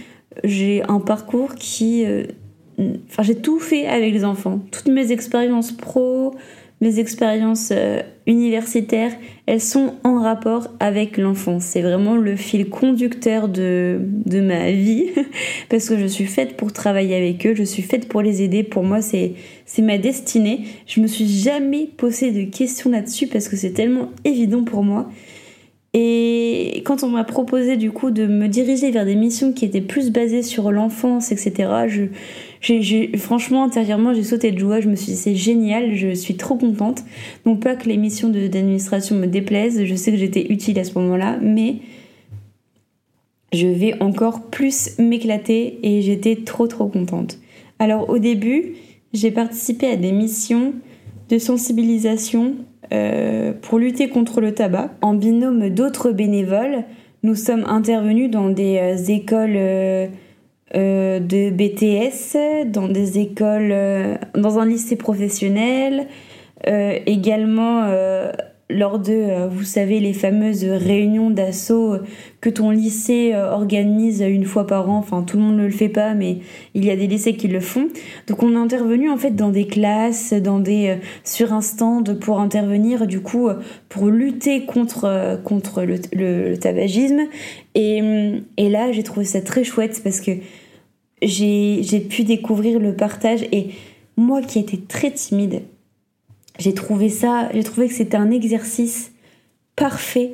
j'ai 0.44 0.82
un 0.88 1.00
parcours 1.00 1.56
qui... 1.56 2.06
Euh, 2.06 2.24
enfin, 3.10 3.24
j'ai 3.24 3.34
tout 3.34 3.58
fait 3.58 3.86
avec 3.86 4.14
les 4.14 4.24
enfants. 4.24 4.60
Toutes 4.70 4.88
mes 4.88 5.10
expériences 5.10 5.72
pro, 5.72 6.34
mes 6.82 6.98
expériences 6.98 7.68
euh, 7.70 8.02
universitaires, 8.26 9.12
elles 9.46 9.60
sont 9.60 9.94
en 10.02 10.20
rapport 10.20 10.66
avec 10.80 11.16
l'enfance. 11.16 11.62
C'est 11.62 11.80
vraiment 11.80 12.16
le 12.16 12.34
fil 12.34 12.68
conducteur 12.68 13.48
de, 13.48 14.00
de 14.02 14.40
ma 14.40 14.72
vie 14.72 15.06
parce 15.68 15.88
que 15.88 15.96
je 15.96 16.06
suis 16.06 16.26
faite 16.26 16.56
pour 16.56 16.72
travailler 16.72 17.14
avec 17.14 17.46
eux, 17.46 17.54
je 17.54 17.62
suis 17.62 17.82
faite 17.82 18.08
pour 18.08 18.20
les 18.20 18.42
aider. 18.42 18.64
Pour 18.64 18.82
moi, 18.82 19.00
c'est 19.00 19.34
ma 19.78 19.96
destinée. 19.96 20.64
Je 20.88 21.00
me 21.00 21.06
suis 21.06 21.28
jamais 21.28 21.88
posé 21.96 22.32
de 22.32 22.50
questions 22.50 22.90
là-dessus 22.90 23.28
parce 23.28 23.48
que 23.48 23.56
c'est 23.56 23.72
tellement 23.72 24.10
évident 24.24 24.64
pour 24.64 24.82
moi. 24.82 25.08
Et 25.94 26.82
quand 26.86 27.02
on 27.02 27.08
m'a 27.08 27.24
proposé 27.24 27.76
du 27.76 27.90
coup 27.90 28.10
de 28.10 28.26
me 28.26 28.48
diriger 28.48 28.90
vers 28.90 29.04
des 29.04 29.14
missions 29.14 29.52
qui 29.52 29.66
étaient 29.66 29.82
plus 29.82 30.10
basées 30.10 30.42
sur 30.42 30.72
l'enfance, 30.72 31.32
etc., 31.32 32.08
je, 32.60 33.16
franchement, 33.18 33.64
intérieurement, 33.64 34.14
j'ai 34.14 34.22
sauté 34.22 34.52
de 34.52 34.58
joie. 34.58 34.80
Je 34.80 34.88
me 34.88 34.96
suis 34.96 35.12
dit, 35.12 35.18
c'est 35.18 35.34
génial, 35.34 35.94
je 35.94 36.14
suis 36.14 36.36
trop 36.36 36.54
contente. 36.54 37.02
Non 37.44 37.56
pas 37.56 37.76
que 37.76 37.88
les 37.88 37.98
missions 37.98 38.30
d'administration 38.30 39.16
me 39.16 39.26
déplaisent, 39.26 39.84
je 39.84 39.94
sais 39.94 40.12
que 40.12 40.16
j'étais 40.16 40.50
utile 40.50 40.78
à 40.78 40.84
ce 40.84 40.98
moment-là, 40.98 41.38
mais 41.42 41.76
je 43.52 43.66
vais 43.66 44.00
encore 44.00 44.44
plus 44.44 44.98
m'éclater 44.98 45.78
et 45.82 46.00
j'étais 46.00 46.36
trop 46.36 46.68
trop 46.68 46.86
contente. 46.86 47.38
Alors 47.78 48.08
au 48.08 48.18
début, 48.18 48.76
j'ai 49.12 49.30
participé 49.30 49.88
à 49.88 49.96
des 49.96 50.12
missions 50.12 50.72
de 51.28 51.36
sensibilisation 51.36 52.54
euh, 52.92 53.52
pour 53.52 53.78
lutter 53.78 54.08
contre 54.08 54.40
le 54.40 54.52
tabac. 54.52 54.90
En 55.00 55.14
binôme 55.14 55.70
d'autres 55.70 56.10
bénévoles, 56.10 56.84
nous 57.22 57.34
sommes 57.34 57.64
intervenus 57.66 58.30
dans 58.30 58.50
des 58.50 58.78
euh, 58.78 58.96
écoles 59.08 59.56
euh, 59.56 60.08
de 60.74 61.50
BTS, 61.50 62.70
dans 62.70 62.88
des 62.88 63.18
écoles, 63.18 63.74
dans 64.34 64.58
un 64.58 64.66
lycée 64.66 64.96
professionnel, 64.96 66.06
également 66.64 67.82
lors 68.72 68.98
de, 68.98 69.48
vous 69.48 69.64
savez, 69.64 70.00
les 70.00 70.12
fameuses 70.12 70.64
réunions 70.64 71.30
d'assaut 71.30 71.96
que 72.40 72.50
ton 72.50 72.70
lycée 72.70 73.34
organise 73.34 74.20
une 74.20 74.44
fois 74.44 74.66
par 74.66 74.90
an. 74.90 74.98
Enfin, 74.98 75.22
tout 75.22 75.36
le 75.36 75.42
monde 75.44 75.56
ne 75.56 75.64
le 75.64 75.70
fait 75.70 75.88
pas, 75.88 76.14
mais 76.14 76.38
il 76.74 76.84
y 76.84 76.90
a 76.90 76.96
des 76.96 77.06
lycées 77.06 77.34
qui 77.34 77.48
le 77.48 77.60
font. 77.60 77.88
Donc, 78.26 78.42
on 78.42 78.52
est 78.52 78.56
intervenu 78.56 79.10
en 79.10 79.16
fait 79.16 79.32
dans 79.32 79.50
des 79.50 79.66
classes, 79.66 80.32
dans 80.32 80.58
des 80.58 80.98
sur 81.24 81.52
un 81.52 81.60
stand 81.60 82.18
pour 82.18 82.40
intervenir, 82.40 83.06
du 83.06 83.20
coup, 83.20 83.48
pour 83.88 84.06
lutter 84.06 84.64
contre 84.64 85.40
contre 85.44 85.82
le, 85.82 86.56
tabagisme. 86.56 87.20
Et, 87.74 88.02
et 88.56 88.68
là, 88.68 88.92
j'ai 88.92 89.02
trouvé 89.02 89.24
ça 89.24 89.40
très 89.40 89.64
chouette 89.64 90.00
parce 90.02 90.20
que 90.20 90.32
j'ai 91.22 92.00
pu 92.08 92.24
découvrir 92.24 92.78
le 92.78 92.94
partage 92.94 93.42
et 93.52 93.68
moi 94.16 94.42
qui 94.42 94.58
étais 94.58 94.76
très 94.76 95.10
timide, 95.10 95.62
j'ai 96.58 96.74
trouvé 96.74 97.08
ça, 97.08 97.48
j'ai 97.52 97.64
trouvé 97.64 97.88
que 97.88 97.94
c'était 97.94 98.16
un 98.16 98.30
exercice 98.30 99.12
parfait 99.76 100.32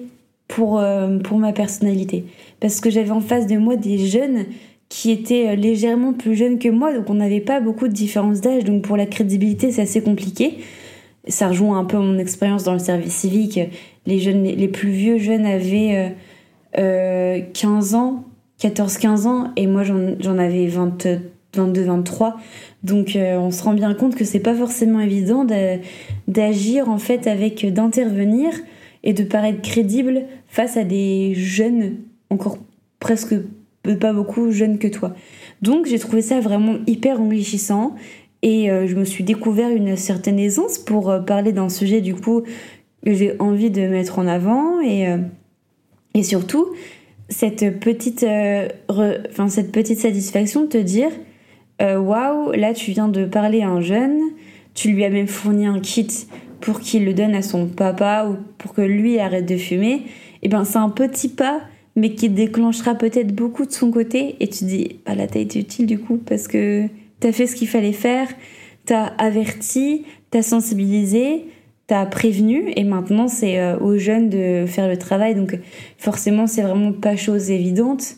pour, 0.48 0.78
euh, 0.78 1.18
pour 1.18 1.38
ma 1.38 1.52
personnalité. 1.52 2.24
Parce 2.60 2.80
que 2.80 2.90
j'avais 2.90 3.10
en 3.10 3.20
face 3.20 3.46
de 3.46 3.56
moi 3.56 3.76
des 3.76 3.98
jeunes 3.98 4.46
qui 4.88 5.10
étaient 5.10 5.48
euh, 5.48 5.54
légèrement 5.54 6.12
plus 6.12 6.34
jeunes 6.34 6.58
que 6.58 6.68
moi, 6.68 6.92
donc 6.94 7.08
on 7.10 7.14
n'avait 7.14 7.40
pas 7.40 7.60
beaucoup 7.60 7.88
de 7.88 7.92
différence 7.92 8.40
d'âge, 8.40 8.64
donc 8.64 8.82
pour 8.82 8.96
la 8.96 9.06
crédibilité 9.06 9.70
c'est 9.70 9.82
assez 9.82 10.02
compliqué. 10.02 10.58
Ça 11.28 11.48
rejoint 11.48 11.78
un 11.78 11.84
peu 11.84 11.98
mon 11.98 12.18
expérience 12.18 12.64
dans 12.64 12.72
le 12.72 12.78
service 12.78 13.14
civique. 13.14 13.60
Les, 14.06 14.18
jeunes, 14.18 14.44
les 14.44 14.68
plus 14.68 14.90
vieux 14.90 15.18
jeunes 15.18 15.44
avaient 15.44 16.14
euh, 16.78 17.40
15 17.52 17.94
ans, 17.94 18.24
14-15 18.60 19.26
ans 19.26 19.52
et 19.56 19.66
moi 19.66 19.82
j'en 19.84 20.38
avais 20.38 20.66
22-23. 21.54 22.34
Donc 22.82 23.16
euh, 23.16 23.36
on 23.38 23.50
se 23.50 23.62
rend 23.62 23.74
bien 23.74 23.94
compte 23.94 24.14
que 24.14 24.24
c'est 24.24 24.40
pas 24.40 24.54
forcément 24.54 25.00
évident 25.00 25.44
d'agir 26.26 26.88
en 26.88 26.98
fait 26.98 27.26
avec 27.26 27.66
d'intervenir 27.72 28.50
et 29.02 29.12
de 29.12 29.24
paraître 29.24 29.62
crédible 29.62 30.22
face 30.46 30.76
à 30.76 30.84
des 30.84 31.34
jeunes 31.34 31.96
encore 32.30 32.58
presque 33.00 33.34
pas 34.00 34.12
beaucoup 34.12 34.50
jeunes 34.50 34.78
que 34.78 34.88
toi. 34.88 35.14
Donc 35.62 35.86
j'ai 35.86 35.98
trouvé 35.98 36.22
ça 36.22 36.40
vraiment 36.40 36.76
hyper 36.86 37.20
enrichissant 37.20 37.94
et 38.42 38.70
euh, 38.70 38.86
je 38.86 38.94
me 38.94 39.04
suis 39.04 39.24
découvert 39.24 39.70
une 39.70 39.96
certaine 39.96 40.38
aisance 40.38 40.78
pour 40.78 41.10
euh, 41.10 41.20
parler 41.20 41.52
d'un 41.52 41.68
sujet 41.68 42.00
du 42.00 42.14
coup 42.14 42.42
que 43.04 43.14
j'ai 43.14 43.34
envie 43.40 43.70
de 43.70 43.82
mettre 43.82 44.18
en 44.18 44.26
avant 44.26 44.80
et, 44.80 45.06
et 46.14 46.22
surtout 46.22 46.66
cette 47.28 47.78
petite, 47.78 48.22
euh, 48.22 48.68
cette 49.48 49.72
petite 49.72 49.98
satisfaction 49.98 50.62
de 50.62 50.68
te 50.68 50.78
dire 50.78 51.10
euh, 51.80 51.98
waouh, 51.98 52.52
là 52.52 52.74
tu 52.74 52.90
viens 52.90 53.08
de 53.08 53.24
parler 53.24 53.62
à 53.62 53.68
un 53.68 53.80
jeune, 53.80 54.18
tu 54.74 54.90
lui 54.90 55.04
as 55.04 55.10
même 55.10 55.26
fourni 55.26 55.66
un 55.66 55.80
kit 55.80 56.08
pour 56.60 56.80
qu'il 56.80 57.04
le 57.04 57.14
donne 57.14 57.34
à 57.34 57.42
son 57.42 57.66
papa 57.66 58.28
ou 58.28 58.36
pour 58.58 58.74
que 58.74 58.82
lui 58.82 59.18
arrête 59.18 59.46
de 59.46 59.56
fumer, 59.56 59.92
et 59.94 60.02
eh 60.42 60.48
ben 60.48 60.64
c'est 60.64 60.78
un 60.78 60.90
petit 60.90 61.28
pas 61.28 61.60
mais 61.98 62.14
qui 62.14 62.28
déclenchera 62.28 62.94
peut-être 62.94 63.34
beaucoup 63.34 63.66
de 63.66 63.72
son 63.72 63.90
côté. 63.90 64.36
Et 64.40 64.48
tu 64.48 64.64
dis 64.64 65.00
bah 65.04 65.14
là 65.14 65.26
t'as 65.26 65.40
été 65.40 65.58
utile 65.58 65.86
du 65.86 65.98
coup 65.98 66.16
parce 66.16 66.46
que 66.46 66.86
t'as 67.20 67.32
fait 67.32 67.46
ce 67.46 67.56
qu'il 67.56 67.68
fallait 67.68 67.92
faire, 67.92 68.28
t'as 68.86 69.06
averti, 69.18 70.04
t'as 70.30 70.42
sensibilisé, 70.42 71.46
t'as 71.88 72.06
prévenu. 72.06 72.72
Et 72.76 72.84
maintenant 72.84 73.26
c'est 73.26 73.58
euh, 73.58 73.78
aux 73.78 73.98
jeunes 73.98 74.30
de 74.30 74.64
faire 74.66 74.88
le 74.88 74.96
travail. 74.96 75.34
Donc 75.34 75.58
forcément, 75.98 76.46
c'est 76.46 76.62
vraiment 76.62 76.92
pas 76.92 77.16
chose 77.16 77.50
évidente. 77.50 78.14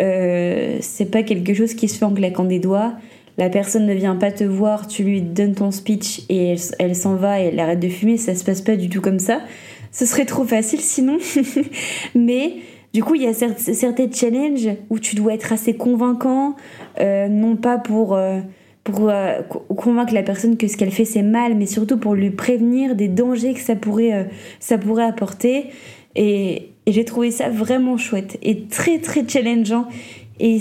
Euh, 0.00 0.78
c'est 0.80 1.10
pas 1.10 1.22
quelque 1.22 1.54
chose 1.54 1.74
qui 1.74 1.88
se 1.88 1.98
fait 1.98 2.04
en 2.04 2.14
claquant 2.14 2.44
des 2.44 2.58
doigts. 2.58 2.94
La 3.38 3.48
personne 3.48 3.86
ne 3.86 3.94
vient 3.94 4.16
pas 4.16 4.30
te 4.30 4.44
voir, 4.44 4.86
tu 4.86 5.04
lui 5.04 5.22
donnes 5.22 5.54
ton 5.54 5.70
speech 5.70 6.22
et 6.28 6.54
elle, 6.78 6.94
s'en 6.94 7.14
va 7.14 7.40
et 7.40 7.44
elle 7.46 7.60
arrête 7.60 7.80
de 7.80 7.88
fumer. 7.88 8.16
Ça 8.16 8.34
se 8.34 8.44
passe 8.44 8.60
pas 8.60 8.76
du 8.76 8.88
tout 8.88 9.00
comme 9.00 9.18
ça. 9.18 9.40
Ce 9.90 10.06
serait 10.06 10.26
trop 10.26 10.44
facile 10.44 10.80
sinon. 10.80 11.18
Mais 12.14 12.56
du 12.92 13.02
coup, 13.02 13.14
il 13.14 13.22
y 13.22 13.26
a 13.26 13.32
certains 13.32 14.10
challenges 14.12 14.68
où 14.90 14.98
tu 14.98 15.16
dois 15.16 15.34
être 15.34 15.52
assez 15.52 15.74
convaincant, 15.74 16.56
euh, 17.00 17.28
non 17.28 17.56
pas 17.56 17.78
pour 17.78 18.18
pour 18.84 19.10
euh, 19.10 19.42
convaincre 19.76 20.12
la 20.12 20.24
personne 20.24 20.56
que 20.56 20.66
ce 20.66 20.76
qu'elle 20.76 20.90
fait 20.90 21.04
c'est 21.04 21.22
mal, 21.22 21.54
mais 21.54 21.66
surtout 21.66 21.98
pour 21.98 22.14
lui 22.14 22.30
prévenir 22.30 22.96
des 22.96 23.06
dangers 23.06 23.54
que 23.54 23.60
ça 23.60 23.76
pourrait, 23.76 24.28
ça 24.58 24.76
pourrait 24.76 25.04
apporter. 25.04 25.66
Et, 26.16 26.68
j'ai 26.88 27.04
trouvé 27.04 27.30
ça 27.30 27.48
vraiment 27.48 27.96
chouette 27.96 28.38
et 28.42 28.64
très 28.64 28.98
très 28.98 29.26
challengeant. 29.28 29.86
Et, 30.40 30.58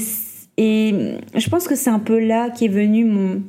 et 0.57 0.93
je 1.35 1.49
pense 1.49 1.67
que 1.67 1.73
c'est 1.73 1.89
un 1.89 1.97
peu 1.97 2.19
là 2.19 2.51
qu'est 2.51 2.67
venu 2.67 3.05
mon, 3.05 3.41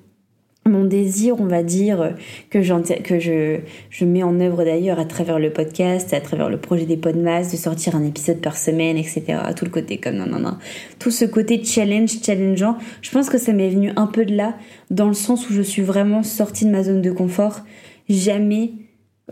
mon 0.65 0.85
désir, 0.85 1.41
on 1.41 1.47
va 1.47 1.63
dire, 1.63 2.15
que, 2.49 2.59
que 3.03 3.19
je, 3.19 3.59
je 3.91 4.05
mets 4.05 4.23
en 4.23 4.39
œuvre 4.39 4.65
d'ailleurs 4.65 5.01
à 5.01 5.05
travers 5.05 5.39
le 5.39 5.53
podcast, 5.53 6.15
à 6.15 6.21
travers 6.21 6.49
le 6.49 6.59
projet 6.59 6.87
des 6.87 6.97
Podmas, 6.97 7.51
de 7.51 7.57
sortir 7.57 7.97
un 7.97 8.05
épisode 8.05 8.41
par 8.41 8.57
semaine, 8.57 8.97
etc. 8.97 9.25
Tout 9.57 9.65
le 9.65 9.71
côté 9.71 9.99
comme 9.99 10.17
non, 10.17 10.27
non, 10.27 10.39
non. 10.39 10.57
Tout 10.99 11.11
ce 11.11 11.25
côté 11.25 11.63
challenge, 11.65 12.23
challengeant, 12.23 12.79
je 13.01 13.11
pense 13.11 13.29
que 13.29 13.39
ça 13.39 13.53
m'est 13.53 13.71
venu 13.71 13.91
un 13.97 14.07
peu 14.07 14.25
de 14.25 14.35
là, 14.35 14.57
dans 14.91 15.09
le 15.09 15.15
sens 15.15 15.51
où 15.51 15.53
je 15.53 15.63
suis 15.63 15.83
vraiment 15.83 16.23
sortie 16.23 16.65
de 16.65 16.71
ma 16.71 16.85
zone 16.85 17.03
de 17.03 17.11
confort. 17.11 17.61
Jamais 18.09 18.73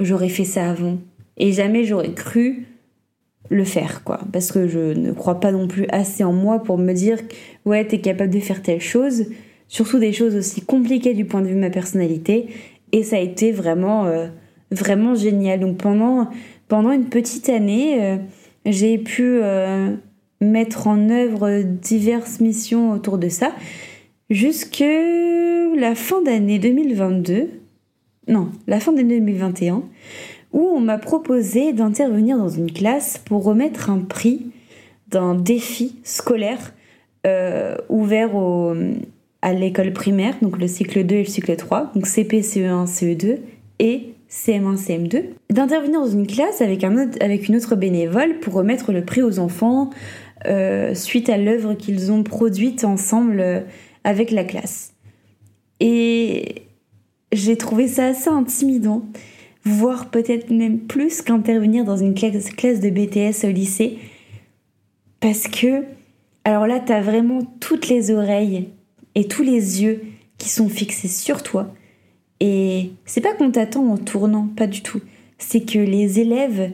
j'aurais 0.01 0.29
fait 0.29 0.45
ça 0.45 0.69
avant. 0.69 0.99
Et 1.41 1.51
jamais 1.53 1.83
j'aurais 1.85 2.13
cru 2.13 2.67
le 3.49 3.65
faire, 3.65 4.05
quoi. 4.05 4.21
Parce 4.33 4.53
que 4.53 4.69
je 4.69 4.93
ne 4.93 5.11
crois 5.11 5.41
pas 5.41 5.51
non 5.51 5.67
plus 5.67 5.87
assez 5.89 6.23
en 6.23 6.33
moi 6.33 6.63
pour 6.63 6.79
me 6.79 6.93
dire, 6.93 7.19
ouais, 7.65 7.85
t'es 7.85 8.01
capable 8.01 8.33
de 8.33 8.39
faire 8.39 8.63
telle 8.63 8.81
chose 8.81 9.27
surtout 9.71 10.01
des 10.01 10.13
choses 10.13 10.37
aussi 10.37 10.61
compliquées 10.61 11.15
du 11.15 11.25
point 11.25 11.41
de 11.41 11.47
vue 11.47 11.55
de 11.55 11.61
ma 11.61 11.71
personnalité. 11.71 12.49
Et 12.93 13.03
ça 13.05 13.17
a 13.17 13.21
été 13.21 13.53
vraiment, 13.53 14.05
euh, 14.05 14.27
vraiment 14.71 15.15
génial. 15.15 15.61
Donc 15.61 15.79
pendant, 15.79 16.29
pendant 16.69 16.91
une 16.91 17.07
petite 17.07 17.49
année, 17.49 18.05
euh, 18.05 18.17
j'ai 18.67 18.99
pu 18.99 19.23
euh, 19.23 19.95
mettre 20.41 20.89
en 20.89 21.09
œuvre 21.09 21.63
diverses 21.63 22.41
missions 22.41 22.91
autour 22.91 23.17
de 23.17 23.29
ça. 23.29 23.53
Jusque 24.29 24.85
la 25.77 25.95
fin 25.95 26.21
d'année 26.23 26.59
2022, 26.59 27.49
non, 28.29 28.51
la 28.67 28.81
fin 28.81 28.93
d'année 28.93 29.21
2021, 29.21 29.85
où 30.53 30.61
on 30.61 30.81
m'a 30.81 30.99
proposé 30.99 31.73
d'intervenir 31.73 32.39
dans 32.39 32.49
une 32.49 32.73
classe 32.73 33.19
pour 33.19 33.45
remettre 33.45 33.91
un 33.91 34.01
prix 34.01 34.47
d'un 35.09 35.35
défi 35.35 35.97
scolaire 36.05 36.75
ouvert 37.89 38.35
aux 38.35 38.75
à 39.43 39.53
l'école 39.53 39.93
primaire, 39.93 40.35
donc 40.43 40.59
le 40.59 40.69
cycle 40.69 41.05
2 41.05 41.15
et 41.15 41.23
le 41.23 41.29
cycle 41.29 41.57
3, 41.57 41.93
donc 41.95 42.07
CP, 42.07 42.41
CE1, 42.41 42.87
CE2 42.87 43.39
et 43.79 44.15
CM1, 44.31 44.77
CM2, 44.77 45.25
d'intervenir 45.51 46.01
dans 46.01 46.07
une 46.07 46.27
classe 46.27 46.61
avec, 46.61 46.85
un 46.85 46.97
autre, 47.03 47.19
une 47.21 47.57
autre 47.57 47.75
bénévole 47.75 48.39
pour 48.41 48.55
remettre 48.55 48.93
le 48.93 49.05
prix 49.05 49.23
aux 49.23 49.39
enfants 49.39 49.91
euh, 50.47 50.95
suite 50.95 51.29
à 51.29 51.39
l'œuvre 51.39 51.75
qu'ils 51.75 52.13
ont 52.13 52.23
produite 52.23 52.85
ensemble 52.85 53.41
euh, 53.41 53.61
avec 54.05 54.31
la 54.31 54.45
classe. 54.45 54.93
Et 55.81 56.67
j'ai 57.33 57.57
trouvé 57.57 57.89
ça 57.89 58.07
assez 58.07 58.29
intimidant, 58.29 59.05
voire 59.65 60.11
peut-être 60.11 60.51
même 60.51 60.79
plus 60.79 61.23
qu'intervenir 61.23 61.85
dans 61.85 61.97
une 61.97 62.15
classe, 62.15 62.81
de 62.81 62.91
BTS 62.91 63.47
au 63.47 63.53
lycée. 63.53 63.99
Parce 65.21 65.49
que, 65.49 65.85
alors 66.45 66.67
là, 66.67 66.81
t'as 66.81 67.01
vraiment 67.01 67.41
toutes 67.61 67.89
les 67.89 68.11
oreilles 68.11 68.69
et 69.15 69.27
tous 69.29 69.43
les 69.43 69.83
yeux 69.83 70.03
qui 70.39 70.49
sont 70.49 70.69
fixés 70.69 71.09
sur 71.09 71.43
toi. 71.43 71.75
Et 72.41 72.93
c'est 73.05 73.21
pas 73.21 73.35
qu'on 73.35 73.51
t'attend 73.51 73.87
en 73.87 73.99
tournant, 73.99 74.49
pas 74.57 74.67
du 74.67 74.83
tout. 74.83 75.01
C'est 75.37 75.61
que 75.61 75.79
les 75.79 76.21
élèves, 76.21 76.73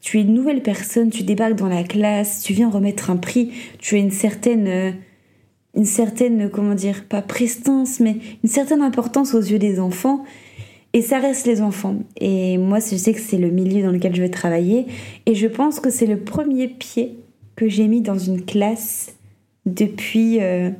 tu 0.00 0.18
es 0.18 0.22
une 0.22 0.34
nouvelle 0.34 0.62
personne, 0.62 1.10
tu 1.10 1.22
débarques 1.22 1.54
dans 1.54 1.68
la 1.68 1.84
classe, 1.84 2.42
tu 2.42 2.52
viens 2.52 2.68
remettre 2.68 3.10
un 3.10 3.16
prix, 3.16 3.52
tu 3.78 3.94
as 3.94 3.98
une 3.98 4.10
certaine, 4.10 4.66
euh, 4.66 4.90
une 5.76 5.84
certaine, 5.84 6.50
comment 6.50 6.74
dire, 6.74 7.04
pas 7.08 7.22
prestance, 7.22 8.00
mais 8.00 8.16
une 8.42 8.50
certaine 8.50 8.82
importance 8.82 9.34
aux 9.34 9.40
yeux 9.40 9.60
des 9.60 9.78
enfants. 9.78 10.24
Et 10.94 11.02
ça 11.02 11.18
reste 11.18 11.46
les 11.46 11.60
enfants. 11.60 11.96
Et 12.20 12.56
moi, 12.56 12.78
je 12.78 12.96
sais 12.96 13.12
que 13.12 13.20
c'est 13.20 13.36
le 13.36 13.50
milieu 13.50 13.82
dans 13.82 13.90
lequel 13.90 14.14
je 14.14 14.22
vais 14.22 14.30
travailler. 14.30 14.86
Et 15.26 15.34
je 15.34 15.48
pense 15.48 15.80
que 15.80 15.90
c'est 15.90 16.06
le 16.06 16.20
premier 16.20 16.68
pied 16.68 17.18
que 17.56 17.68
j'ai 17.68 17.88
mis 17.88 18.00
dans 18.00 18.16
une 18.16 18.44
classe 18.44 19.16
depuis, 19.66 20.40
euh, 20.40 20.70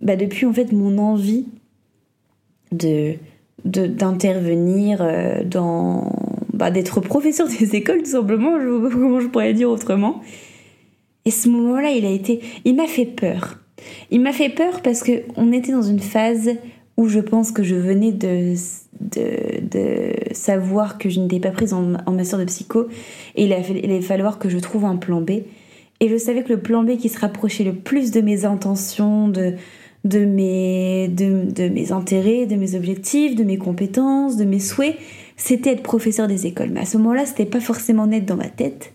bah 0.00 0.16
depuis 0.16 0.46
en 0.46 0.52
fait 0.52 0.72
mon 0.72 0.98
envie 0.98 1.46
de 2.72 3.14
d'intervenir 3.64 5.00
euh, 5.00 5.42
dans 5.42 6.12
bah, 6.52 6.70
d'être 6.70 7.00
professeur 7.00 7.48
des 7.60 7.76
écoles 7.76 8.02
tout 8.02 8.10
simplement 8.10 8.60
je 8.60 8.90
comment 8.90 9.20
je 9.20 9.28
pourrais 9.28 9.54
dire 9.54 9.70
autrement 9.70 10.20
et 11.24 11.30
ce 11.30 11.48
moment-là 11.48 11.90
il 11.90 12.04
a 12.04 12.10
été 12.10 12.40
il 12.66 12.76
m'a 12.76 12.86
fait 12.86 13.06
peur 13.06 13.58
il 14.10 14.20
m'a 14.20 14.32
fait 14.32 14.50
peur 14.50 14.82
parce 14.82 15.02
que 15.02 15.22
on 15.36 15.50
était 15.50 15.72
dans 15.72 15.82
une 15.82 16.00
phase 16.00 16.50
où 16.96 17.08
je 17.08 17.20
pense 17.20 17.50
que 17.50 17.62
je 17.62 17.74
venais 17.74 18.12
de, 18.12 18.54
de, 19.00 20.12
savoir 20.32 20.98
que 20.98 21.08
je 21.08 21.20
n'étais 21.20 21.40
pas 21.40 21.50
prise 21.50 21.72
en, 21.72 21.94
en 22.06 22.12
master 22.12 22.38
de 22.38 22.44
psycho 22.44 22.88
et 23.34 23.44
il 23.44 23.52
allait 23.52 24.00
falloir 24.00 24.38
que 24.38 24.48
je 24.48 24.58
trouve 24.58 24.84
un 24.84 24.96
plan 24.96 25.20
B 25.20 25.30
et 26.00 26.08
je 26.08 26.16
savais 26.16 26.42
que 26.42 26.52
le 26.52 26.60
plan 26.60 26.82
B 26.82 26.96
qui 26.96 27.08
se 27.08 27.18
rapprochait 27.18 27.64
le 27.64 27.74
plus 27.74 28.10
de 28.10 28.20
mes 28.20 28.44
intentions, 28.44 29.28
de, 29.28 29.54
de, 30.04 30.24
mes, 30.24 31.08
de, 31.08 31.50
de 31.50 31.68
mes 31.68 31.92
intérêts, 31.92 32.46
de 32.46 32.56
mes 32.56 32.74
objectifs, 32.74 33.34
de 33.34 33.44
mes 33.44 33.58
compétences, 33.58 34.36
de 34.36 34.44
mes 34.44 34.60
souhaits, 34.60 34.96
c'était 35.36 35.70
être 35.70 35.82
professeur 35.82 36.28
des 36.28 36.46
écoles. 36.46 36.70
Mais 36.72 36.80
à 36.80 36.84
ce 36.84 36.98
moment-là, 36.98 37.26
c'était 37.26 37.46
pas 37.46 37.60
forcément 37.60 38.06
net 38.06 38.24
dans 38.24 38.36
ma 38.36 38.48
tête. 38.48 38.92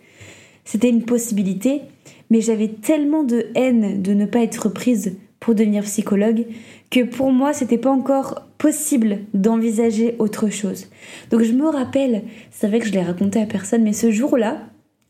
C'était 0.65 0.89
une 0.89 1.03
possibilité, 1.03 1.81
mais 2.29 2.41
j'avais 2.41 2.67
tellement 2.67 3.23
de 3.23 3.47
haine 3.55 4.01
de 4.01 4.13
ne 4.13 4.25
pas 4.25 4.43
être 4.43 4.69
prise 4.69 5.15
pour 5.39 5.55
devenir 5.55 5.83
psychologue 5.83 6.45
que 6.89 7.03
pour 7.03 7.31
moi, 7.31 7.53
c'était 7.53 7.77
pas 7.77 7.91
encore 7.91 8.47
possible 8.57 9.19
d'envisager 9.33 10.15
autre 10.19 10.49
chose. 10.49 10.87
Donc 11.31 11.43
je 11.43 11.53
me 11.53 11.67
rappelle, 11.67 12.23
c'est 12.51 12.67
vrai 12.67 12.79
que 12.79 12.85
je 12.85 12.91
l'ai 12.91 13.01
raconté 13.01 13.41
à 13.41 13.45
personne, 13.45 13.83
mais 13.83 13.93
ce 13.93 14.11
jour-là, 14.11 14.59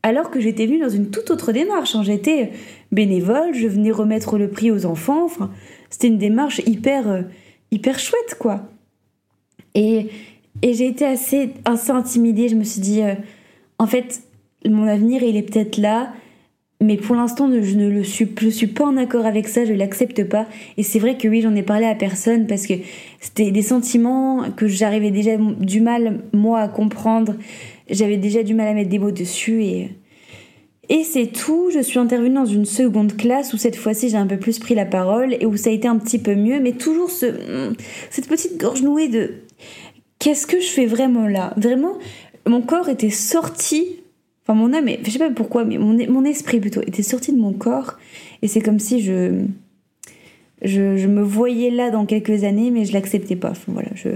alors 0.04 0.30
que 0.30 0.40
j'étais 0.40 0.66
venue 0.66 0.80
dans 0.80 0.90
une 0.90 1.10
toute 1.10 1.32
autre 1.32 1.52
démarche. 1.52 1.96
Hein. 1.96 2.04
J'étais 2.04 2.52
bénévole, 2.92 3.54
je 3.54 3.68
venais 3.68 3.92
remettre 3.92 4.38
le 4.38 4.50
prix 4.50 4.72
aux 4.72 4.86
enfants. 4.86 5.28
C'était 5.90 6.08
une 6.08 6.18
démarche 6.18 6.62
hyper, 6.66 7.10
euh, 7.10 7.22
hyper 7.72 8.00
chouette, 8.00 8.38
quoi. 8.40 8.70
Et, 9.76 10.08
et 10.62 10.74
j'ai 10.74 10.88
été 10.88 11.06
assez, 11.06 11.52
assez 11.66 11.92
intimidée. 11.92 12.48
Je 12.48 12.56
me 12.56 12.64
suis 12.64 12.82
dit, 12.82 13.02
euh, 13.02 13.16
en 13.78 13.88
fait, 13.88 14.22
mon 14.66 14.88
avenir, 14.88 15.24
il 15.24 15.36
est 15.36 15.44
peut-être 15.44 15.78
là. 15.78 16.14
Mais 16.82 16.96
pour 16.96 17.16
l'instant, 17.16 17.50
je 17.52 17.76
ne 17.76 17.90
le 17.90 18.04
suis, 18.04 18.26
pas 18.26 18.86
en 18.86 18.96
accord 18.96 19.26
avec 19.26 19.50
ça, 19.50 19.66
je 19.66 19.74
l'accepte 19.74 20.24
pas. 20.24 20.48
Et 20.78 20.84
c'est 20.84 21.00
vrai 21.00 21.18
que 21.18 21.28
oui, 21.28 21.42
j'en 21.42 21.54
ai 21.56 21.64
parlé 21.64 21.86
à 21.86 21.94
personne 21.94 22.48
parce 22.48 22.66
que 22.66 22.74
c'était 23.20 23.52
des 23.52 23.62
sentiments 23.62 24.46
que 24.56 24.68
j'arrivais 24.68 25.12
déjà 25.12 25.32
du 25.38 25.82
mal, 25.82 26.22
moi, 26.32 26.62
à 26.62 26.68
comprendre. 26.70 27.36
J'avais 27.90 28.16
déjà 28.16 28.44
du 28.44 28.54
mal 28.54 28.68
à 28.68 28.74
mettre 28.74 28.90
des 28.90 29.00
mots 29.00 29.12
dessus 29.12 29.64
et 29.64 29.90
et 30.92 31.04
c'est 31.04 31.28
tout, 31.28 31.70
je 31.72 31.82
suis 31.82 32.00
intervenue 32.00 32.34
dans 32.34 32.46
une 32.46 32.66
seconde 32.66 33.16
classe 33.16 33.54
où 33.54 33.58
cette 33.58 33.76
fois-ci 33.76 34.10
j'ai 34.10 34.18
un 34.18 34.26
peu 34.26 34.38
plus 34.38 34.58
pris 34.58 34.74
la 34.74 34.88
parole 34.88 35.38
et 35.40 35.46
où 35.46 35.56
ça 35.56 35.70
a 35.70 35.74
été 35.74 35.88
un 35.88 36.00
petit 36.00 36.18
peu 36.18 36.34
mieux, 36.34 36.60
mais 36.60 36.72
toujours 36.72 37.12
ce, 37.12 37.76
cette 38.10 38.28
petite 38.28 38.60
gorge 38.60 38.82
nouée 38.82 39.08
de 39.08 39.36
qu'est-ce 40.18 40.48
que 40.48 40.60
je 40.60 40.66
fais 40.66 40.88
vraiment 40.88 41.28
là? 41.28 41.54
Vraiment, 41.58 42.00
mon 42.48 42.62
corps 42.62 42.90
était 42.90 43.12
sorti, 43.12 43.99
enfin 44.50 44.58
mon 44.58 44.74
âme, 44.74 44.90
je 45.04 45.10
sais 45.12 45.20
pas 45.20 45.30
pourquoi, 45.30 45.64
mais 45.64 45.78
mon, 45.78 46.26
esprit 46.26 46.60
plutôt 46.60 46.82
était 46.82 47.04
sorti 47.04 47.32
de 47.32 47.38
mon 47.38 47.54
corps 47.54 47.98
et 48.42 48.48
c'est 48.48 48.62
comme 48.62 48.80
si 48.80 49.00
je, 49.02 49.46
je, 50.64 51.08
me 51.08 51.22
voyais 51.22 51.70
là 51.70 51.92
dans 51.92 52.06
quelques 52.06 52.44
années, 52.44 52.72
mais 52.72 52.86
je 52.86 52.94
l'acceptais 52.94 53.36
pas. 53.36 53.54
Voilà, 53.68 53.90
je 53.94 54.10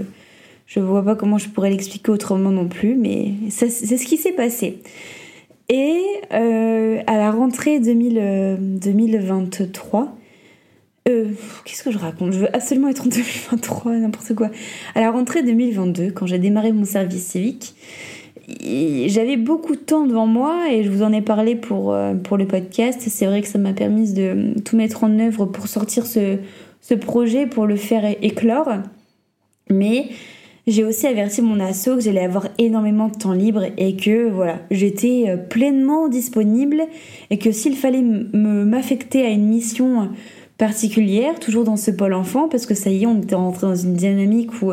je 0.66 0.80
vois 0.80 1.04
pas 1.04 1.14
comment 1.14 1.36
je 1.36 1.48
pourrais 1.50 1.70
l'expliquer 1.70 2.10
autrement 2.10 2.50
non 2.50 2.66
plus, 2.66 2.94
mais 2.94 3.34
c'est 3.50 3.68
ce 3.68 4.04
qui 4.04 4.16
s'est 4.16 4.32
passé. 4.32 4.80
Et 5.68 6.00
euh, 6.32 7.00
à 7.06 7.16
la 7.16 7.30
rentrée 7.30 7.80
2000, 7.80 8.78
2023, 8.80 10.16
euh, 11.06 11.10
euh, 11.10 11.30
qu'est-ce 11.64 11.82
que 11.82 11.90
je 11.90 11.98
raconte? 11.98 12.32
Je 12.32 12.38
veux 12.40 12.56
absolument 12.56 12.88
être 12.88 13.02
en 13.02 13.10
2023, 13.10 13.92
n'importe 13.92 14.34
quoi. 14.34 14.50
À 14.94 15.00
la 15.00 15.10
rentrée 15.10 15.42
2022, 15.42 16.10
quand 16.12 16.26
j'ai 16.26 16.38
démarré 16.38 16.72
mon 16.72 16.86
service 16.86 17.26
civique, 17.26 17.74
j'avais 18.48 19.36
beaucoup 19.36 19.74
de 19.74 19.80
temps 19.80 20.06
devant 20.06 20.26
moi 20.26 20.70
et 20.70 20.84
je 20.84 20.90
vous 20.90 21.02
en 21.02 21.12
ai 21.12 21.22
parlé 21.22 21.56
pour, 21.56 21.96
pour 22.24 22.36
le 22.36 22.46
podcast. 22.46 23.00
C'est 23.00 23.26
vrai 23.26 23.40
que 23.42 23.48
ça 23.48 23.58
m'a 23.58 23.72
permis 23.72 24.12
de 24.12 24.60
tout 24.64 24.76
mettre 24.76 25.04
en 25.04 25.18
œuvre 25.18 25.46
pour 25.46 25.66
sortir 25.66 26.06
ce, 26.06 26.38
ce 26.80 26.94
projet, 26.94 27.46
pour 27.46 27.66
le 27.66 27.76
faire 27.76 28.04
éclore. 28.22 28.68
Mais 29.70 30.08
j'ai 30.66 30.84
aussi 30.84 31.06
averti 31.06 31.42
mon 31.42 31.60
asso 31.60 31.96
que 31.96 32.00
j'allais 32.00 32.24
avoir 32.24 32.48
énormément 32.58 33.08
de 33.08 33.16
temps 33.16 33.32
libre 33.32 33.64
et 33.76 33.96
que 33.96 34.30
voilà, 34.30 34.60
j'étais 34.70 35.24
euh, 35.28 35.36
pleinement 35.36 36.08
disponible 36.08 36.82
et 37.30 37.38
que 37.38 37.52
s'il 37.52 37.76
fallait 37.76 38.02
m'affecter 38.02 39.26
à 39.26 39.28
une 39.28 39.46
mission 39.46 40.10
particulière, 40.58 41.40
toujours 41.40 41.64
dans 41.64 41.76
ce 41.76 41.90
pôle 41.90 42.14
enfant, 42.14 42.48
parce 42.48 42.66
que 42.66 42.74
ça 42.74 42.90
y 42.90 43.02
est, 43.02 43.06
on 43.06 43.20
était 43.20 43.34
rentré 43.34 43.66
dans 43.66 43.74
une 43.74 43.94
dynamique 43.94 44.62
où 44.62 44.72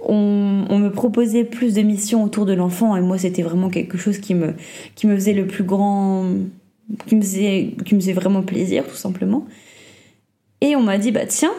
on, 0.00 0.78
me 0.78 0.88
proposait 0.88 1.44
plus 1.44 1.74
de 1.74 1.82
missions 1.82 2.24
autour 2.24 2.46
de 2.46 2.52
l'enfant 2.52 2.96
et 2.96 3.00
moi 3.00 3.18
c'était 3.18 3.42
vraiment 3.42 3.68
quelque 3.68 3.96
chose 3.96 4.18
qui 4.18 4.34
me, 4.34 4.54
qui 4.94 5.06
me 5.06 5.14
faisait 5.14 5.34
le 5.34 5.46
plus 5.46 5.62
grand, 5.62 6.24
qui 7.06 7.16
me 7.16 7.20
faisait, 7.20 7.74
qui 7.84 7.94
me 7.94 8.00
faisait 8.00 8.12
vraiment 8.12 8.42
plaisir 8.42 8.86
tout 8.86 8.96
simplement. 8.96 9.46
Et 10.60 10.74
on 10.74 10.82
m'a 10.82 10.98
dit 10.98 11.12
bah 11.12 11.26
tiens, 11.26 11.52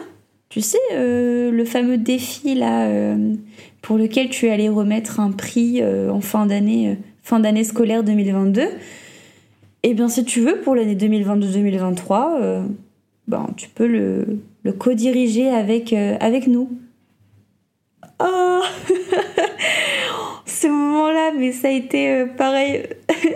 tu 0.48 0.60
sais, 0.60 0.78
euh, 0.92 1.50
le 1.50 1.64
fameux 1.64 1.96
défi 1.96 2.54
là, 2.54 2.86
euh, 2.88 3.34
pour 3.80 3.96
lequel 3.96 4.28
tu 4.28 4.48
es 4.48 4.50
allé 4.50 4.68
remettre 4.68 5.18
un 5.18 5.30
prix 5.30 5.78
euh, 5.80 6.10
en 6.10 6.20
fin 6.20 6.44
d'année, 6.44 6.98
fin 7.22 7.40
d'année 7.40 7.64
scolaire 7.64 8.04
2022. 8.04 8.68
Eh 9.84 9.94
bien, 9.94 10.08
si 10.08 10.24
tu 10.24 10.40
veux, 10.40 10.60
pour 10.60 10.76
l'année 10.76 10.94
2022-2023, 10.94 12.64
ben, 13.28 13.46
tu 13.56 13.68
peux 13.68 13.86
le, 13.86 14.40
le 14.64 14.72
co-diriger 14.72 15.48
avec, 15.48 15.92
avec 15.92 16.46
nous. 16.46 16.70
Oh 18.20 18.60
Ce 20.46 20.66
moment-là, 20.66 21.32
mais 21.36 21.52
ça 21.52 21.68
a 21.68 21.70
été 21.70 22.26
pareil. 22.36 22.86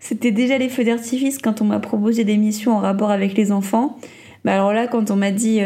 C'était 0.00 0.30
déjà 0.30 0.58
les 0.58 0.68
feux 0.68 0.84
d'artifice 0.84 1.38
quand 1.38 1.60
on 1.60 1.64
m'a 1.64 1.80
proposé 1.80 2.24
des 2.24 2.36
missions 2.36 2.72
en 2.72 2.80
rapport 2.80 3.10
avec 3.10 3.36
les 3.36 3.52
enfants. 3.52 3.98
Mais 4.44 4.52
alors 4.52 4.72
là, 4.72 4.88
quand 4.88 5.10
on 5.10 5.16
m'a 5.16 5.30
dit 5.30 5.60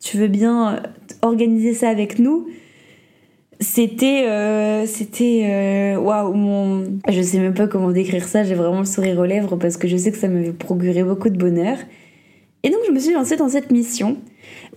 tu 0.00 0.16
veux 0.16 0.28
bien 0.28 0.74
euh, 0.74 0.80
organiser 1.22 1.74
ça 1.74 1.88
avec 1.88 2.18
nous 2.18 2.48
c'était 3.60 4.26
euh, 4.28 4.86
c'était 4.86 5.42
euh, 5.44 6.00
waouh 6.00 6.32
mon 6.32 6.84
je 7.08 7.20
sais 7.20 7.40
même 7.40 7.54
pas 7.54 7.66
comment 7.66 7.90
décrire 7.90 8.24
ça 8.24 8.44
j'ai 8.44 8.54
vraiment 8.54 8.80
le 8.80 8.84
sourire 8.84 9.18
aux 9.18 9.24
lèvres 9.24 9.56
parce 9.56 9.76
que 9.76 9.88
je 9.88 9.96
sais 9.96 10.12
que 10.12 10.18
ça 10.18 10.28
m'avait 10.28 10.52
procuré 10.52 11.02
beaucoup 11.02 11.28
de 11.28 11.36
bonheur 11.36 11.76
et 12.62 12.70
donc 12.70 12.80
je 12.86 12.92
me 12.92 12.98
suis 12.98 13.12
lancée 13.12 13.36
dans 13.36 13.48
cette 13.48 13.70
mission 13.70 14.16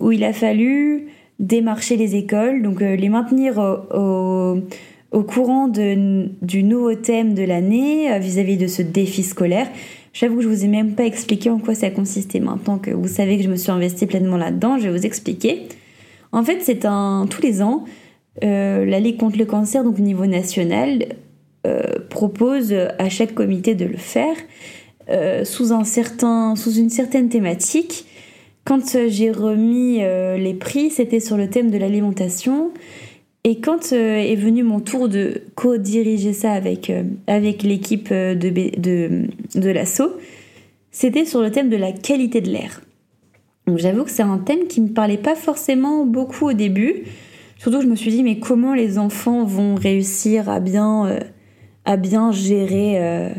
où 0.00 0.12
il 0.12 0.24
a 0.24 0.32
fallu 0.32 1.08
démarcher 1.38 1.96
les 1.96 2.16
écoles 2.16 2.62
donc 2.62 2.80
les 2.80 3.08
maintenir 3.08 3.58
au, 3.58 5.22
courant 5.24 5.68
de, 5.68 6.28
du 6.42 6.62
nouveau 6.62 6.94
thème 6.94 7.34
de 7.34 7.42
l'année 7.42 8.18
vis-à-vis 8.18 8.56
de 8.56 8.66
ce 8.66 8.82
défi 8.82 9.22
scolaire 9.22 9.68
J'avoue 10.12 10.36
que 10.36 10.42
je 10.42 10.48
vous 10.48 10.64
ai 10.64 10.68
même 10.68 10.94
pas 10.94 11.04
expliqué 11.04 11.48
en 11.48 11.58
quoi 11.58 11.74
ça 11.74 11.90
consistait. 11.90 12.40
Maintenant 12.40 12.78
que 12.78 12.90
vous 12.90 13.08
savez 13.08 13.38
que 13.38 13.44
je 13.44 13.48
me 13.48 13.56
suis 13.56 13.70
investie 13.70 14.06
pleinement 14.06 14.36
là-dedans, 14.36 14.78
je 14.78 14.88
vais 14.88 14.98
vous 14.98 15.06
expliquer. 15.06 15.68
En 16.32 16.44
fait, 16.44 16.58
c'est 16.60 16.84
un 16.84 17.26
tous 17.30 17.40
les 17.40 17.62
ans, 17.62 17.84
euh, 18.44 18.84
la 18.84 19.00
Ligue 19.00 19.18
contre 19.18 19.38
le 19.38 19.46
cancer, 19.46 19.84
donc 19.84 19.98
au 19.98 20.02
niveau 20.02 20.26
national, 20.26 21.06
euh, 21.66 21.82
propose 22.10 22.74
à 22.98 23.08
chaque 23.08 23.34
comité 23.34 23.74
de 23.74 23.86
le 23.86 23.96
faire 23.96 24.36
euh, 25.08 25.44
sous 25.44 25.72
un 25.72 25.84
certain, 25.84 26.56
sous 26.56 26.72
une 26.72 26.90
certaine 26.90 27.28
thématique. 27.28 28.06
Quand 28.64 28.96
j'ai 29.08 29.32
remis 29.32 29.98
les 29.98 30.54
prix, 30.54 30.90
c'était 30.90 31.18
sur 31.18 31.36
le 31.36 31.50
thème 31.50 31.72
de 31.72 31.78
l'alimentation. 31.78 32.70
Et 33.44 33.58
quand 33.58 33.92
euh, 33.92 34.16
est 34.18 34.36
venu 34.36 34.62
mon 34.62 34.78
tour 34.78 35.08
de 35.08 35.42
co-diriger 35.56 36.32
ça 36.32 36.52
avec, 36.52 36.90
euh, 36.90 37.02
avec 37.26 37.64
l'équipe 37.64 38.10
euh, 38.12 38.36
de, 38.36 38.50
de, 38.50 39.26
de 39.56 39.70
l'assaut, 39.70 40.12
c'était 40.92 41.24
sur 41.24 41.42
le 41.42 41.50
thème 41.50 41.68
de 41.68 41.76
la 41.76 41.90
qualité 41.90 42.40
de 42.40 42.50
l'air. 42.50 42.82
Donc 43.66 43.78
j'avoue 43.78 44.04
que 44.04 44.12
c'est 44.12 44.22
un 44.22 44.38
thème 44.38 44.68
qui 44.68 44.80
me 44.80 44.90
parlait 44.90 45.18
pas 45.18 45.34
forcément 45.34 46.06
beaucoup 46.06 46.50
au 46.50 46.52
début. 46.52 47.02
Surtout, 47.58 47.80
je 47.80 47.88
me 47.88 47.96
suis 47.96 48.12
dit, 48.12 48.22
mais 48.22 48.38
comment 48.38 48.74
les 48.74 48.98
enfants 48.98 49.44
vont 49.44 49.74
réussir 49.74 50.48
à 50.48 50.60
bien, 50.60 51.06
euh, 51.06 51.20
à 51.84 51.96
bien 51.96 52.30
gérer, 52.30 53.02
euh, 53.02 53.30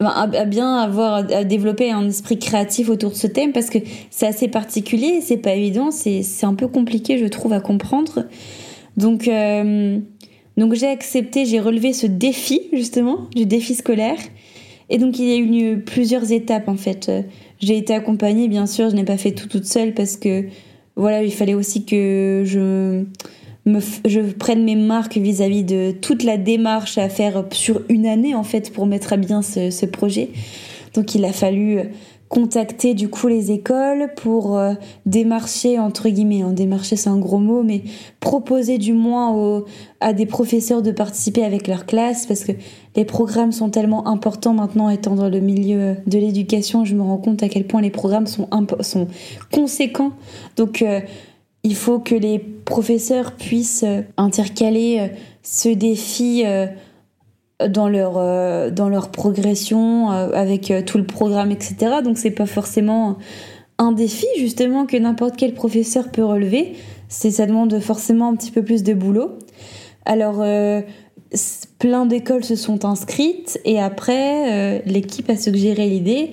à, 0.00 0.26
bien 0.44 0.76
avoir, 0.76 1.24
à 1.32 1.44
développer 1.44 1.90
un 1.90 2.08
esprit 2.08 2.38
créatif 2.38 2.88
autour 2.88 3.10
de 3.10 3.16
ce 3.16 3.26
thème 3.26 3.52
parce 3.52 3.70
que 3.70 3.78
c'est 4.10 4.26
assez 4.26 4.48
particulier, 4.48 5.20
c'est 5.22 5.38
pas 5.38 5.54
évident, 5.54 5.90
c'est 5.90 6.22
un 6.42 6.54
peu 6.54 6.68
compliqué, 6.68 7.18
je 7.18 7.26
trouve, 7.26 7.52
à 7.52 7.60
comprendre. 7.60 8.26
Donc, 8.96 9.28
euh, 9.28 9.98
donc 10.56 10.74
j'ai 10.74 10.88
accepté, 10.88 11.46
j'ai 11.46 11.60
relevé 11.60 11.92
ce 11.92 12.06
défi, 12.06 12.62
justement, 12.72 13.28
du 13.34 13.46
défi 13.46 13.74
scolaire. 13.74 14.18
Et 14.88 14.98
donc, 14.98 15.18
il 15.18 15.26
y 15.26 15.32
a 15.32 15.38
eu 15.38 15.80
plusieurs 15.80 16.30
étapes, 16.30 16.68
en 16.68 16.76
fait. 16.76 17.10
J'ai 17.58 17.76
été 17.76 17.94
accompagnée, 17.94 18.48
bien 18.48 18.66
sûr, 18.66 18.90
je 18.90 18.94
n'ai 18.94 19.04
pas 19.04 19.16
fait 19.16 19.32
tout 19.32 19.48
toute 19.48 19.64
seule 19.64 19.94
parce 19.94 20.16
que 20.16 20.44
voilà, 20.94 21.22
il 21.22 21.32
fallait 21.32 21.54
aussi 21.54 21.84
que 21.84 22.42
je 22.44 23.04
je 23.66 24.20
prenne 24.32 24.64
mes 24.64 24.76
marques 24.76 25.16
vis-à-vis 25.16 25.64
de 25.64 25.90
toute 25.90 26.22
la 26.22 26.36
démarche 26.36 26.98
à 26.98 27.08
faire 27.08 27.44
sur 27.50 27.82
une 27.88 28.06
année 28.06 28.34
en 28.34 28.44
fait 28.44 28.72
pour 28.72 28.86
mettre 28.86 29.12
à 29.12 29.16
bien 29.16 29.42
ce, 29.42 29.86
projet. 29.86 30.30
Donc 30.94 31.14
il 31.14 31.24
a 31.24 31.32
fallu 31.32 31.80
contacter 32.28 32.94
du 32.94 33.08
coup 33.08 33.28
les 33.28 33.52
écoles 33.52 34.10
pour 34.16 34.58
euh, 34.58 34.74
démarcher 35.04 35.78
entre 35.78 36.08
guillemets 36.08 36.42
hein, 36.42 36.52
démarcher 36.52 36.96
c'est 36.96 37.08
un 37.08 37.18
gros 37.18 37.38
mot 37.38 37.62
mais 37.62 37.82
proposer 38.18 38.78
du 38.78 38.94
moins 38.94 39.62
à 40.00 40.12
des 40.12 40.26
professeurs 40.26 40.82
de 40.82 40.90
participer 40.90 41.44
avec 41.44 41.68
leur 41.68 41.86
classe 41.86 42.26
parce 42.26 42.42
que 42.42 42.50
les 42.96 43.04
programmes 43.04 43.52
sont 43.52 43.70
tellement 43.70 44.08
importants 44.08 44.54
maintenant 44.54 44.90
étant 44.90 45.14
dans 45.14 45.28
le 45.28 45.38
milieu 45.38 45.96
de 46.06 46.18
l'éducation. 46.18 46.84
Je 46.84 46.96
me 46.96 47.02
rends 47.02 47.18
compte 47.18 47.42
à 47.42 47.48
quel 47.48 47.64
point 47.64 47.80
les 47.80 47.90
programmes 47.90 48.26
sont 48.26 48.48
conséquents. 49.52 50.12
Donc 50.56 50.82
euh, 50.82 51.00
il 51.66 51.74
faut 51.74 51.98
que 51.98 52.14
les 52.14 52.38
professeurs 52.38 53.32
puissent 53.32 53.84
euh, 53.84 54.00
intercaler 54.16 55.10
ce 55.42 55.68
défi 55.68 56.44
dans 57.64 57.88
leur 57.88 58.14
euh, 58.16 58.70
dans 58.70 58.88
leur 58.88 59.10
progression 59.10 60.12
euh, 60.12 60.30
avec 60.32 60.70
euh, 60.70 60.82
tout 60.82 60.98
le 60.98 61.06
programme 61.06 61.50
etc 61.50 61.96
donc 62.04 62.18
c'est 62.18 62.30
pas 62.30 62.46
forcément 62.46 63.16
un 63.78 63.92
défi 63.92 64.26
justement 64.38 64.86
que 64.86 64.96
n'importe 64.96 65.36
quel 65.36 65.52
professeur 65.52 66.10
peut 66.10 66.24
relever. 66.24 66.76
C'est 67.08 67.30
ça 67.30 67.44
demande 67.44 67.78
forcément 67.78 68.28
un 68.30 68.34
petit 68.34 68.50
peu 68.50 68.62
plus 68.62 68.82
de 68.82 68.94
boulot. 68.94 69.38
Alors 70.06 70.42
plein 71.78 72.06
d'écoles 72.06 72.42
se 72.42 72.56
sont 72.56 72.86
inscrites 72.86 73.60
et 73.66 73.78
après 73.78 74.82
l'équipe 74.86 75.28
a 75.28 75.36
suggéré 75.36 75.90
l'idée 75.90 76.32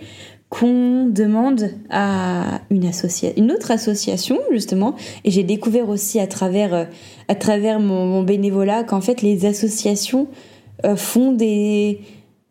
qu'on 0.54 1.08
demande 1.08 1.72
à 1.89 2.62
une, 2.70 3.52
autre 3.52 3.72
association 3.72 4.39
justement. 4.52 4.94
Et 5.26 5.32
j'ai 5.32 5.42
découvert 5.42 5.89
aussi 5.89 6.20
à 6.20 6.28
travers 6.28 6.88
mon, 7.80 8.06
mon 8.06 8.22
bénévolat 8.22 8.84
qu'en 8.84 9.02
fait 9.02 9.24
les 9.24 9.48
associations 9.48 10.28
euh, 10.86 10.96
font 10.96 11.32
des, 11.32 12.02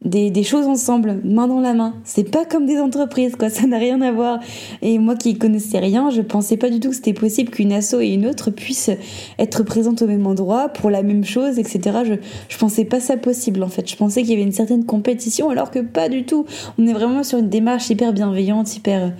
des, 0.04 0.42
choses 0.42 0.66
ensemble, 0.66 1.20
main 1.24 1.46
dans 1.46 1.60
la 1.60 1.74
main. 1.74 1.94
C'est 2.04 2.28
pas 2.28 2.44
comme 2.44 2.66
des 2.66 2.78
entreprises, 2.78 3.36
quoi, 3.36 3.50
ça 3.50 3.66
n'a 3.66 3.78
rien 3.78 4.00
à 4.00 4.12
voir. 4.12 4.40
Et 4.80 4.98
moi 4.98 5.14
qui 5.16 5.36
connaissais 5.36 5.78
rien, 5.78 6.10
je 6.10 6.20
pensais 6.20 6.56
pas 6.56 6.70
du 6.70 6.80
tout 6.80 6.90
que 6.90 6.96
c'était 6.96 7.12
possible 7.12 7.50
qu'une 7.50 7.72
asso 7.72 7.94
et 8.00 8.08
une 8.08 8.26
autre 8.26 8.50
puissent 8.50 8.90
être 9.38 9.62
présentes 9.62 10.02
au 10.02 10.06
même 10.06 10.26
endroit 10.26 10.68
pour 10.68 10.90
la 10.90 11.02
même 11.02 11.24
chose, 11.24 11.58
etc. 11.58 12.00
Je, 12.04 12.14
je 12.48 12.58
pensais 12.58 12.84
pas 12.84 13.00
ça 13.00 13.16
possible 13.16 13.62
en 13.62 13.68
fait. 13.68 13.88
Je 13.88 13.96
pensais 13.96 14.22
qu'il 14.22 14.30
y 14.30 14.34
avait 14.34 14.42
une 14.42 14.52
certaine 14.52 14.84
compétition 14.84 15.50
alors 15.50 15.70
que 15.70 15.78
pas 15.78 16.08
du 16.08 16.24
tout. 16.24 16.46
On 16.78 16.86
est 16.86 16.92
vraiment 16.92 17.22
sur 17.22 17.38
une 17.38 17.48
démarche 17.48 17.90
hyper 17.90 18.12
bienveillante, 18.12 18.76
hyper, 18.76 19.12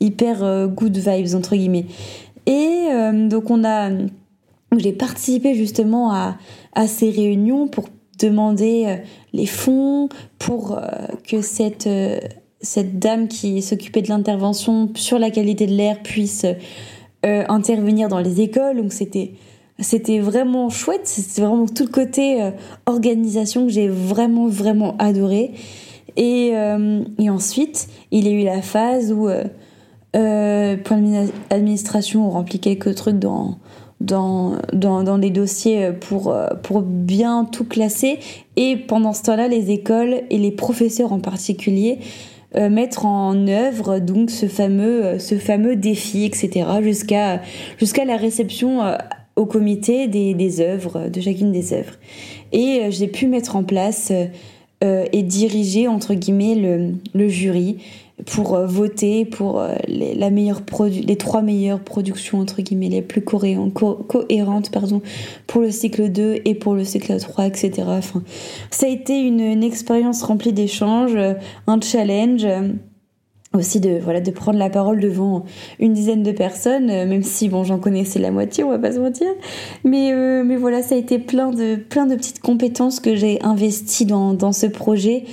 hyper 0.00 0.42
euh, 0.42 0.66
good 0.66 0.96
vibes 0.96 1.34
entre 1.34 1.54
guillemets. 1.56 1.86
Et 2.46 2.88
euh, 2.90 3.28
donc 3.28 3.50
on 3.50 3.64
a, 3.64 3.90
j'ai 4.76 4.92
participé 4.92 5.54
justement 5.54 6.12
à, 6.12 6.36
à 6.74 6.86
ces 6.86 7.10
réunions 7.10 7.68
pour 7.68 7.88
demander 8.18 8.84
euh, 8.86 8.96
les 9.32 9.46
fonds 9.46 10.08
pour 10.38 10.72
euh, 10.72 10.82
que 11.26 11.40
cette, 11.40 11.86
euh, 11.86 12.18
cette 12.60 12.98
dame 12.98 13.28
qui 13.28 13.62
s'occupait 13.62 14.02
de 14.02 14.08
l'intervention 14.08 14.90
sur 14.94 15.18
la 15.18 15.30
qualité 15.30 15.66
de 15.66 15.74
l'air 15.74 16.02
puisse 16.02 16.46
intervenir 17.22 18.08
dans 18.08 18.18
les 18.18 18.42
écoles. 18.42 18.76
Donc 18.76 18.92
c'était 18.92 19.32
c'était 19.80 20.18
vraiment 20.20 20.68
chouette, 20.68 21.06
c'était 21.06 21.40
vraiment 21.40 21.66
tout 21.66 21.84
le 21.84 21.90
côté 21.90 22.50
organisation 22.84 23.64
que 23.64 23.72
j'ai 23.72 23.88
vraiment 23.88 24.46
vraiment 24.46 24.94
adoré. 24.98 25.52
Et, 26.16 26.52
et, 27.18 27.30
ensuite, 27.30 27.88
il 28.10 28.28
y 28.28 28.28
a 28.28 28.32
eu 28.32 28.44
la 28.44 28.60
phase 28.60 29.10
où 29.10 29.28
euh, 30.14 30.76
pour 30.76 30.96
l'administration, 31.50 32.26
on 32.26 32.30
remplit 32.30 32.60
quelques 32.60 32.94
trucs 32.94 33.18
dans 33.18 33.58
dans, 34.04 34.58
dans, 34.72 35.16
les 35.16 35.30
dossiers 35.30 35.92
pour, 35.92 36.28
euh, 36.28 36.48
pour 36.62 36.82
bien 36.82 37.44
tout 37.44 37.64
classer. 37.64 38.18
Et 38.56 38.76
pendant 38.76 39.12
ce 39.12 39.22
temps-là, 39.22 39.48
les 39.48 39.70
écoles 39.70 40.22
et 40.30 40.38
les 40.38 40.52
professeurs 40.52 41.12
en 41.12 41.20
particulier 41.20 41.98
euh, 42.56 42.68
mettre 42.68 43.06
en 43.06 43.48
œuvre 43.48 43.98
donc 43.98 44.30
ce 44.30 44.46
fameux, 44.46 45.04
euh, 45.04 45.18
ce 45.18 45.36
fameux 45.36 45.76
défi, 45.76 46.24
etc. 46.24 46.66
jusqu'à 46.82 47.40
jusqu'à 47.78 48.04
la 48.04 48.16
réception 48.16 48.80
au 49.36 49.46
comité 49.46 50.06
des, 50.06 50.34
des 50.34 50.60
œuvres, 50.60 51.08
de 51.08 51.20
chacune 51.20 51.50
des 51.50 51.72
œuvres. 51.72 51.94
Et 52.52 52.82
j'ai 52.90 53.08
pu 53.08 53.26
mettre 53.26 53.56
en 53.56 53.64
place 53.64 54.12
et 55.12 55.22
diriger, 55.22 55.88
entre 55.88 56.14
guillemets, 56.14 56.54
le, 57.14 57.28
jury 57.28 57.78
pour 58.26 58.54
euh, 58.54 58.66
voter 58.66 59.24
pour 59.24 59.60
euh, 59.60 59.74
les, 59.88 60.14
la 60.14 60.30
meilleure 60.30 60.62
les 60.80 61.16
trois 61.16 61.42
meilleures 61.42 61.80
productions 61.80 62.38
entre 62.38 62.62
guillemets 62.62 62.88
les 62.88 63.02
plus 63.02 63.22
cohérentes 63.22 64.70
pardon 64.70 65.02
pour 65.46 65.60
le 65.60 65.70
cycle 65.70 66.10
2 66.10 66.42
et 66.44 66.54
pour 66.54 66.74
le 66.74 66.84
cycle 66.84 67.18
3 67.18 67.46
etc 67.46 67.82
enfin 67.88 68.22
ça 68.70 68.86
a 68.86 68.88
été 68.88 69.18
une, 69.20 69.64
expérience 69.64 70.22
remplie 70.22 70.52
d'échanges 70.52 71.16
euh, 71.16 71.34
un 71.66 71.80
challenge 71.80 72.46
aussi 73.54 73.80
de 73.80 73.98
voilà 74.02 74.20
de 74.20 74.30
prendre 74.30 74.58
la 74.58 74.70
parole 74.70 75.00
devant 75.00 75.44
une 75.78 75.92
dizaine 75.92 76.22
de 76.22 76.32
personnes 76.32 76.86
même 76.86 77.22
si 77.22 77.48
bon 77.48 77.64
j'en 77.64 77.78
connaissais 77.78 78.18
la 78.18 78.30
moitié 78.30 78.64
on 78.64 78.70
va 78.70 78.78
pas 78.78 78.92
se 78.92 78.98
mentir 78.98 79.28
mais 79.84 80.12
mais 80.44 80.56
voilà 80.56 80.82
ça 80.82 80.94
a 80.94 80.98
été 80.98 81.18
plein 81.18 81.50
de 81.50 81.76
plein 81.76 82.06
de 82.06 82.16
petites 82.16 82.40
compétences 82.40 83.00
que 83.00 83.14
j'ai 83.14 83.40
investies 83.42 84.06
dans 84.06 84.34
dans 84.34 84.52
ce 84.52 84.66
projet 84.66 85.24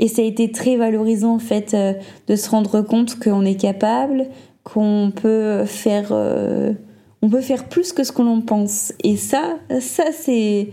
et 0.00 0.08
ça 0.08 0.22
a 0.22 0.24
été 0.24 0.50
très 0.50 0.76
valorisant 0.76 1.34
en 1.34 1.38
fait 1.38 1.74
euh, 1.74 1.92
de 2.26 2.34
se 2.34 2.48
rendre 2.48 2.80
compte 2.80 3.20
qu'on 3.20 3.44
est 3.44 3.60
capable, 3.60 4.28
qu'on 4.64 5.12
peut 5.14 5.66
faire, 5.66 6.08
euh, 6.10 6.72
on 7.20 7.28
peut 7.28 7.42
faire 7.42 7.68
plus 7.68 7.92
que 7.92 8.02
ce 8.02 8.10
que 8.10 8.22
l'on 8.22 8.40
pense. 8.40 8.94
Et 9.04 9.18
ça, 9.18 9.58
ça 9.78 10.04
c'est, 10.10 10.70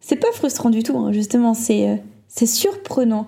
c'est 0.00 0.16
pas 0.16 0.30
frustrant 0.32 0.70
du 0.70 0.84
tout. 0.84 0.96
Hein. 0.96 1.10
Justement, 1.10 1.52
c'est, 1.52 1.88
euh, 1.88 1.96
c'est 2.28 2.46
surprenant. 2.46 3.26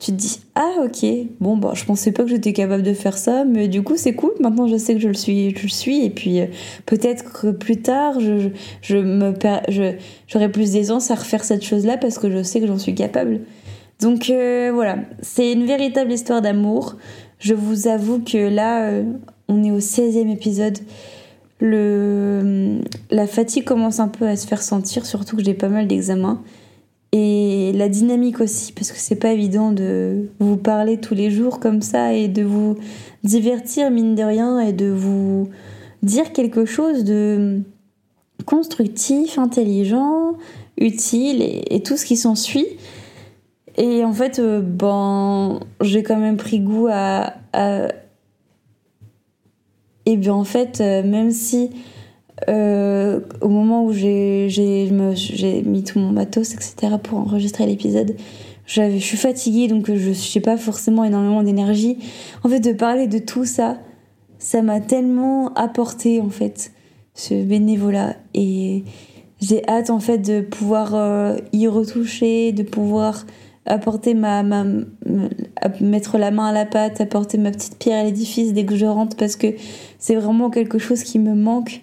Tu 0.00 0.12
te 0.12 0.16
dis 0.16 0.40
ah 0.54 0.84
ok 0.84 1.06
bon 1.40 1.56
bah 1.56 1.72
je 1.74 1.84
pensais 1.84 2.12
pas 2.12 2.24
que 2.24 2.28
j'étais 2.28 2.52
capable 2.52 2.82
de 2.82 2.92
faire 2.92 3.16
ça 3.16 3.44
mais 3.44 3.68
du 3.68 3.82
coup 3.82 3.96
c'est 3.96 4.14
cool 4.14 4.32
maintenant 4.40 4.66
je 4.66 4.76
sais 4.76 4.94
que 4.94 5.00
je 5.00 5.08
le 5.08 5.14
suis 5.14 5.54
je 5.56 5.62
le 5.62 5.68
suis 5.68 6.04
et 6.04 6.10
puis 6.10 6.40
peut-être 6.84 7.32
que 7.32 7.52
plus 7.52 7.80
tard 7.80 8.20
je, 8.20 8.48
je 8.82 8.96
me 8.96 9.32
je, 9.68 9.92
j'aurai 10.26 10.50
plus 10.50 10.72
d'aisance 10.72 11.10
à 11.10 11.14
refaire 11.14 11.44
cette 11.44 11.64
chose 11.64 11.86
là 11.86 11.96
parce 11.96 12.18
que 12.18 12.30
je 12.30 12.42
sais 12.42 12.60
que 12.60 12.66
j'en 12.66 12.78
suis 12.78 12.94
capable 12.94 13.40
donc 14.00 14.30
euh, 14.30 14.70
voilà, 14.72 14.98
c'est 15.22 15.52
une 15.52 15.64
véritable 15.64 16.12
histoire 16.12 16.42
d'amour. 16.42 16.96
Je 17.38 17.54
vous 17.54 17.88
avoue 17.88 18.20
que 18.20 18.36
là, 18.36 18.88
euh, 18.88 19.04
on 19.48 19.62
est 19.64 19.70
au 19.70 19.78
16e 19.78 20.30
épisode. 20.30 20.78
Le, 21.60 22.80
la 23.10 23.26
fatigue 23.26 23.64
commence 23.64 24.00
un 24.00 24.08
peu 24.08 24.26
à 24.26 24.36
se 24.36 24.46
faire 24.46 24.62
sentir, 24.62 25.06
surtout 25.06 25.36
que 25.36 25.44
j'ai 25.44 25.54
pas 25.54 25.68
mal 25.68 25.86
d'examens. 25.86 26.42
Et 27.16 27.70
la 27.74 27.88
dynamique 27.88 28.40
aussi, 28.40 28.72
parce 28.72 28.90
que 28.90 28.98
c'est 28.98 29.14
pas 29.14 29.30
évident 29.30 29.70
de 29.70 30.30
vous 30.40 30.56
parler 30.56 30.98
tous 30.98 31.14
les 31.14 31.30
jours 31.30 31.60
comme 31.60 31.80
ça 31.80 32.12
et 32.12 32.26
de 32.26 32.42
vous 32.42 32.76
divertir, 33.22 33.92
mine 33.92 34.16
de 34.16 34.24
rien, 34.24 34.58
et 34.58 34.72
de 34.72 34.90
vous 34.90 35.48
dire 36.02 36.32
quelque 36.32 36.64
chose 36.64 37.04
de 37.04 37.60
constructif, 38.46 39.38
intelligent, 39.38 40.32
utile 40.76 41.40
et 41.40 41.82
tout 41.84 41.96
ce 41.96 42.04
qui 42.04 42.16
s'ensuit. 42.16 42.66
Et 43.76 44.04
en 44.04 44.12
fait, 44.12 44.38
euh, 44.38 44.60
ben, 44.60 45.60
j'ai 45.80 46.02
quand 46.02 46.18
même 46.18 46.36
pris 46.36 46.60
goût 46.60 46.88
à, 46.90 47.34
Et 50.06 50.16
bien 50.16 50.34
en 50.34 50.44
fait, 50.44 50.80
euh, 50.80 51.02
même 51.02 51.30
si 51.30 51.70
euh, 52.48 52.83
au 53.40 53.48
moment 53.48 53.84
où 53.84 53.92
j'ai 53.92 54.48
mis 55.64 55.84
tout 55.84 55.98
mon 55.98 56.10
matos, 56.10 56.54
etc., 56.54 56.94
pour 57.02 57.18
enregistrer 57.18 57.66
l'épisode, 57.66 58.16
je 58.66 58.98
suis 58.98 59.16
fatiguée, 59.16 59.68
donc 59.68 59.86
je 59.92 60.10
n'ai 60.10 60.42
pas 60.42 60.56
forcément 60.56 61.04
énormément 61.04 61.42
d'énergie. 61.42 61.98
En 62.42 62.48
fait, 62.48 62.60
de 62.60 62.72
parler 62.72 63.06
de 63.06 63.18
tout 63.18 63.44
ça, 63.44 63.78
ça 64.38 64.62
m'a 64.62 64.80
tellement 64.80 65.52
apporté, 65.54 66.20
en 66.20 66.30
fait, 66.30 66.72
ce 67.14 67.34
bénévolat. 67.34 68.16
Et 68.32 68.84
j'ai 69.40 69.66
hâte, 69.68 69.90
en 69.90 70.00
fait, 70.00 70.18
de 70.18 70.40
pouvoir 70.40 71.36
y 71.52 71.66
retoucher, 71.66 72.52
de 72.52 72.62
pouvoir 72.62 73.26
apporter 73.66 74.14
ma, 74.14 74.42
ma, 74.42 74.64
mettre 75.80 76.18
la 76.18 76.30
main 76.30 76.46
à 76.46 76.52
la 76.52 76.66
pâte, 76.66 77.00
apporter 77.00 77.38
ma 77.38 77.50
petite 77.50 77.78
pierre 77.78 78.00
à 78.00 78.04
l'édifice 78.04 78.52
dès 78.52 78.64
que 78.64 78.76
je 78.76 78.86
rentre 78.86 79.16
parce 79.16 79.36
que 79.36 79.48
c'est 79.98 80.14
vraiment 80.14 80.50
quelque 80.50 80.78
chose 80.78 81.02
qui 81.02 81.18
me 81.18 81.34
manque 81.34 81.80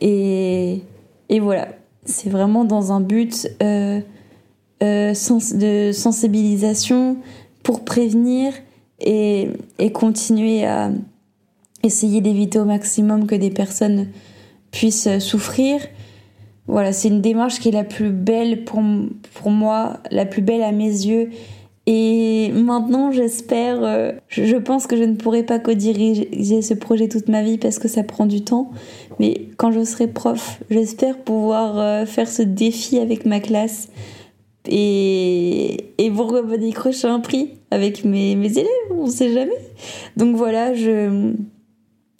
et, 0.00 0.82
et 1.28 1.40
voilà, 1.40 1.68
c'est 2.04 2.28
vraiment 2.28 2.64
dans 2.64 2.92
un 2.92 3.00
but 3.00 3.48
euh, 3.62 4.00
euh, 4.82 5.12
de 5.12 5.92
sensibilisation 5.92 7.16
pour 7.62 7.84
prévenir 7.84 8.52
et, 9.00 9.48
et 9.78 9.92
continuer 9.92 10.64
à 10.64 10.90
essayer 11.82 12.20
d'éviter 12.20 12.58
au 12.58 12.64
maximum 12.64 13.26
que 13.26 13.34
des 13.34 13.50
personnes 13.50 14.08
puissent 14.70 15.18
souffrir. 15.18 15.80
Voilà, 16.66 16.92
c'est 16.92 17.08
une 17.08 17.20
démarche 17.20 17.60
qui 17.60 17.68
est 17.68 17.72
la 17.72 17.84
plus 17.84 18.10
belle 18.10 18.64
pour, 18.64 18.80
pour 19.34 19.50
moi, 19.50 19.98
la 20.10 20.24
plus 20.24 20.40
belle 20.40 20.62
à 20.62 20.72
mes 20.72 20.86
yeux. 20.86 21.30
Et 21.86 22.50
maintenant, 22.54 23.12
j'espère, 23.12 23.82
euh, 23.82 24.12
je 24.28 24.56
pense 24.56 24.86
que 24.86 24.96
je 24.96 25.02
ne 25.02 25.16
pourrai 25.16 25.42
pas 25.42 25.58
co-diriger 25.58 26.62
ce 26.62 26.72
projet 26.72 27.08
toute 27.08 27.28
ma 27.28 27.42
vie 27.42 27.58
parce 27.58 27.78
que 27.78 27.88
ça 27.88 28.02
prend 28.02 28.24
du 28.24 28.42
temps. 28.42 28.70
Mais 29.18 29.48
quand 29.56 29.70
je 29.72 29.84
serai 29.84 30.06
prof, 30.06 30.60
j'espère 30.70 31.18
pouvoir 31.18 31.78
euh, 31.78 32.06
faire 32.06 32.28
ce 32.28 32.42
défi 32.42 32.98
avec 32.98 33.26
ma 33.26 33.40
classe 33.40 33.88
et, 34.68 35.90
et 35.98 36.10
pour 36.10 36.32
décrocher 36.58 37.08
un 37.08 37.20
prix 37.20 37.50
avec 37.70 38.04
mes, 38.04 38.34
mes 38.34 38.52
élèves, 38.52 38.68
on 38.90 39.06
sait 39.06 39.32
jamais. 39.32 39.58
Donc 40.16 40.36
voilà, 40.36 40.74
je, 40.74 41.34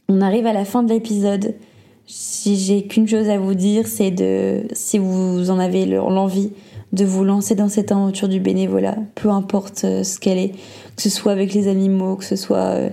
on 0.08 0.20
arrive 0.20 0.46
à 0.46 0.52
la 0.52 0.64
fin 0.64 0.82
de 0.82 0.92
l'épisode. 0.92 1.54
Si 2.06 2.56
j'ai 2.56 2.86
qu'une 2.86 3.08
chose 3.08 3.28
à 3.30 3.38
vous 3.38 3.54
dire, 3.54 3.86
c'est 3.86 4.10
de, 4.10 4.64
si 4.72 4.98
vous 4.98 5.50
en 5.50 5.58
avez 5.58 5.86
l'envie, 5.86 6.50
de 6.92 7.04
vous 7.04 7.24
lancer 7.24 7.54
dans 7.54 7.68
cette 7.68 7.90
aventure 7.90 8.28
du 8.28 8.40
bénévolat, 8.40 8.96
peu 9.14 9.30
importe 9.30 9.84
euh, 9.84 10.04
ce 10.04 10.20
qu'elle 10.20 10.38
est, 10.38 10.50
que 10.96 11.02
ce 11.02 11.10
soit 11.10 11.32
avec 11.32 11.52
les 11.52 11.66
animaux, 11.66 12.16
que 12.16 12.24
ce 12.24 12.36
soit, 12.36 12.56
euh, 12.56 12.90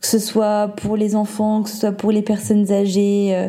que 0.00 0.06
ce 0.06 0.18
soit 0.18 0.68
pour 0.76 0.96
les 0.96 1.16
enfants, 1.16 1.62
que 1.62 1.70
ce 1.70 1.76
soit 1.76 1.92
pour 1.92 2.12
les 2.12 2.22
personnes 2.22 2.70
âgées, 2.70 3.34
euh, 3.34 3.48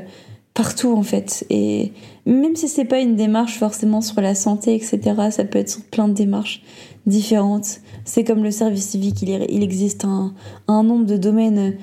partout 0.53 0.93
en 0.95 1.03
fait. 1.03 1.45
Et 1.49 1.91
même 2.25 2.55
si 2.55 2.67
c'est 2.67 2.85
pas 2.85 2.99
une 2.99 3.15
démarche 3.15 3.57
forcément 3.57 4.01
sur 4.01 4.21
la 4.21 4.35
santé, 4.35 4.75
etc., 4.75 4.99
ça 5.31 5.45
peut 5.45 5.59
être 5.59 5.69
sur 5.69 5.83
plein 5.83 6.07
de 6.07 6.13
démarches 6.13 6.63
différentes. 7.05 7.79
C'est 8.05 8.23
comme 8.23 8.43
le 8.43 8.51
service 8.51 8.89
civique, 8.89 9.21
il, 9.21 9.63
existe 9.63 10.05
un, 10.05 10.33
nombre 10.67 11.05
de 11.05 11.17
domaines 11.17 11.75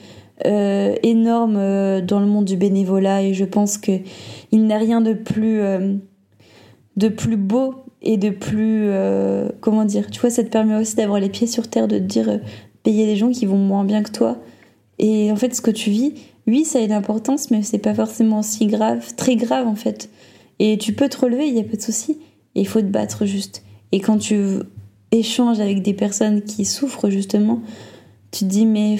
euh, 0.44 0.94
énorme 1.02 1.56
euh, 1.56 2.00
dans 2.00 2.20
le 2.20 2.26
monde 2.26 2.46
du 2.46 2.56
bénévolat 2.56 3.22
et 3.22 3.34
je 3.34 3.44
pense 3.44 3.78
que 3.78 3.92
il 4.50 4.66
n'a 4.66 4.78
rien 4.78 5.00
de 5.00 5.12
plus 5.12 5.60
de 6.96 7.08
plus 7.08 7.36
beau 7.36 7.74
et 8.02 8.16
de 8.16 8.30
plus 8.30 8.90
comment 9.60 9.84
dire 9.84 10.10
tu 10.10 10.20
vois 10.20 10.30
ça 10.30 10.42
te 10.44 10.48
permet 10.48 10.76
aussi 10.76 10.96
d'avoir 10.96 11.20
les 11.20 11.28
pieds 11.28 11.46
sur 11.46 11.68
terre 11.68 11.88
de 11.88 11.98
te 11.98 12.02
dire 12.02 12.40
payer 12.82 13.06
des 13.06 13.16
gens 13.16 13.30
qui 13.30 13.46
vont 13.46 13.58
moins 13.58 13.84
bien 13.84 14.02
que 14.02 14.10
toi 14.10 14.38
et 14.98 15.32
en 15.32 15.36
fait 15.36 15.54
ce 15.54 15.60
que 15.60 15.70
tu 15.70 15.90
vis 15.90 16.14
oui 16.46 16.64
ça 16.64 16.78
a 16.78 16.82
une 16.82 16.92
importance 16.92 17.50
mais 17.50 17.62
c'est 17.62 17.78
pas 17.78 17.94
forcément 17.94 18.42
si 18.42 18.66
grave 18.66 19.14
très 19.16 19.36
grave 19.36 19.66
en 19.66 19.76
fait. 19.76 20.10
Et 20.60 20.78
tu 20.78 20.92
peux 20.92 21.08
te 21.08 21.18
relever 21.18 21.48
il 21.48 21.54
y 21.54 21.60
a 21.60 21.64
pas 21.64 21.76
de 21.76 21.82
souci. 21.82 22.18
Il 22.54 22.68
faut 22.68 22.80
te 22.80 22.86
battre 22.86 23.26
juste. 23.26 23.64
Et 23.90 23.98
quand 23.98 24.18
tu 24.18 24.38
échanges 25.10 25.58
avec 25.58 25.82
des 25.82 25.94
personnes 25.94 26.42
qui 26.42 26.64
souffrent 26.64 27.10
justement 27.10 27.60
tu 28.30 28.44
te 28.44 28.50
dis 28.50 28.66
mais 28.66 28.96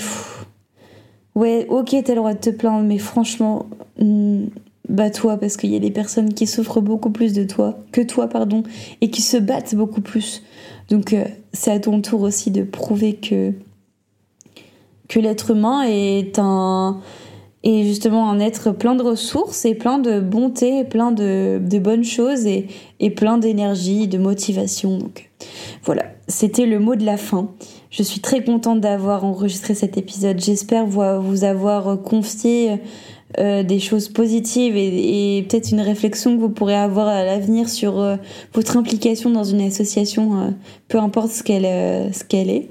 Ouais, 1.35 1.66
ok, 1.68 1.96
t'as 2.04 2.12
le 2.12 2.20
droit 2.20 2.35
de 2.35 2.38
te 2.38 2.50
plaindre, 2.50 2.85
mais 2.85 2.98
franchement, 2.98 3.66
hmm, 3.98 4.44
bats-toi 4.88 5.37
parce 5.37 5.57
qu'il 5.57 5.70
y 5.70 5.76
a 5.76 5.80
des 5.80 5.90
personnes 5.90 6.33
qui 6.33 6.46
souffrent 6.46 6.80
beaucoup 6.80 7.11
plus 7.11 7.33
de 7.33 7.42
toi, 7.42 7.76
que 7.90 8.00
toi, 8.00 8.28
pardon, 8.28 8.62
et 9.00 9.11
qui 9.11 9.20
se 9.20 9.37
battent 9.37 9.74
beaucoup 9.74 10.00
plus. 10.00 10.44
Donc, 10.90 11.12
euh, 11.12 11.24
c'est 11.52 11.72
à 11.72 11.80
ton 11.80 12.00
tour 12.00 12.20
aussi 12.20 12.52
de 12.52 12.62
prouver 12.62 13.14
que, 13.16 13.52
que 15.09 15.21
l'être 15.21 15.51
humain 15.51 15.83
est 15.87 16.38
un 16.38 17.01
justement 17.64 18.29
un 18.31 18.40
être 18.40 18.73
plein 18.73 18.95
de 18.95 19.03
ressources 19.03 19.64
et 19.64 19.75
plein 19.75 19.99
de 19.99 20.21
bonté, 20.21 20.85
plein 20.85 21.12
de, 21.12 21.59
bonnes 21.79 22.05
choses 22.05 22.47
et, 22.47 22.67
plein 23.17 23.38
d'énergie, 23.38 24.07
de 24.07 24.19
motivation. 24.19 24.99
Donc 24.99 25.31
voilà, 25.83 26.03
c'était 26.29 26.67
le 26.67 26.79
mot 26.79 26.95
de 26.95 27.07
la 27.07 27.17
fin. 27.17 27.49
Je 27.90 28.03
suis 28.03 28.21
très 28.21 28.45
contente 28.45 28.81
d'avoir 28.81 29.25
enregistré 29.25 29.75
cet 29.75 29.97
épisode. 29.97 30.40
J'espère 30.40 30.85
vous 30.85 31.45
avoir 31.45 32.03
confié 32.03 32.81
euh, 33.40 33.64
des 33.64 33.81
choses 33.81 34.09
positives 34.09 34.77
et, 34.77 35.45
peut-être 35.49 35.73
une 35.73 35.81
réflexion 35.81 36.37
que 36.37 36.40
vous 36.40 36.51
pourrez 36.51 36.77
avoir 36.77 37.09
à 37.09 37.25
l'avenir 37.25 37.69
sur 37.69 37.99
euh, 37.99 38.17
votre 38.53 38.77
implication 38.77 39.31
dans 39.31 39.43
une 39.43 39.61
association, 39.62 40.40
euh, 40.40 40.51
peu 40.87 40.99
importe 40.99 41.31
ce 41.31 41.43
qu'elle 41.43 41.64
est. 41.64 42.69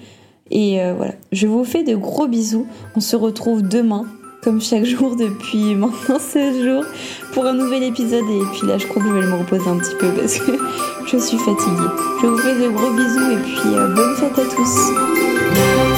Et 0.55 0.79
voilà, 0.95 1.13
je 1.31 1.47
vous 1.47 1.65
fais 1.65 1.83
de 1.83 1.95
gros 1.95 2.27
bisous. 2.27 2.67
On 2.95 2.99
se 2.99 3.15
retrouve 3.15 3.63
demain, 3.63 4.05
comme 4.43 4.61
chaque 4.61 4.85
jour 4.85 5.15
depuis 5.15 5.73
maintenant 5.75 6.19
16 6.19 6.63
jours, 6.63 6.85
pour 7.33 7.45
un 7.45 7.53
nouvel 7.53 7.81
épisode. 7.83 8.23
Et 8.29 8.57
puis 8.57 8.67
là, 8.67 8.77
je 8.77 8.85
crois 8.85 9.01
que 9.01 9.09
je 9.09 9.13
vais 9.13 9.25
me 9.25 9.35
reposer 9.35 9.67
un 9.67 9.77
petit 9.77 9.95
peu 9.95 10.09
parce 10.11 10.37
que 10.37 10.51
je 11.07 11.17
suis 11.17 11.39
fatiguée. 11.39 11.89
Je 12.21 12.27
vous 12.27 12.37
fais 12.37 12.55
de 12.55 12.69
gros 12.69 12.93
bisous 12.93 13.31
et 13.31 13.37
puis 13.37 13.71
bonne 13.95 14.15
fête 14.15 14.37
à 14.37 14.45
tous. 14.45 15.92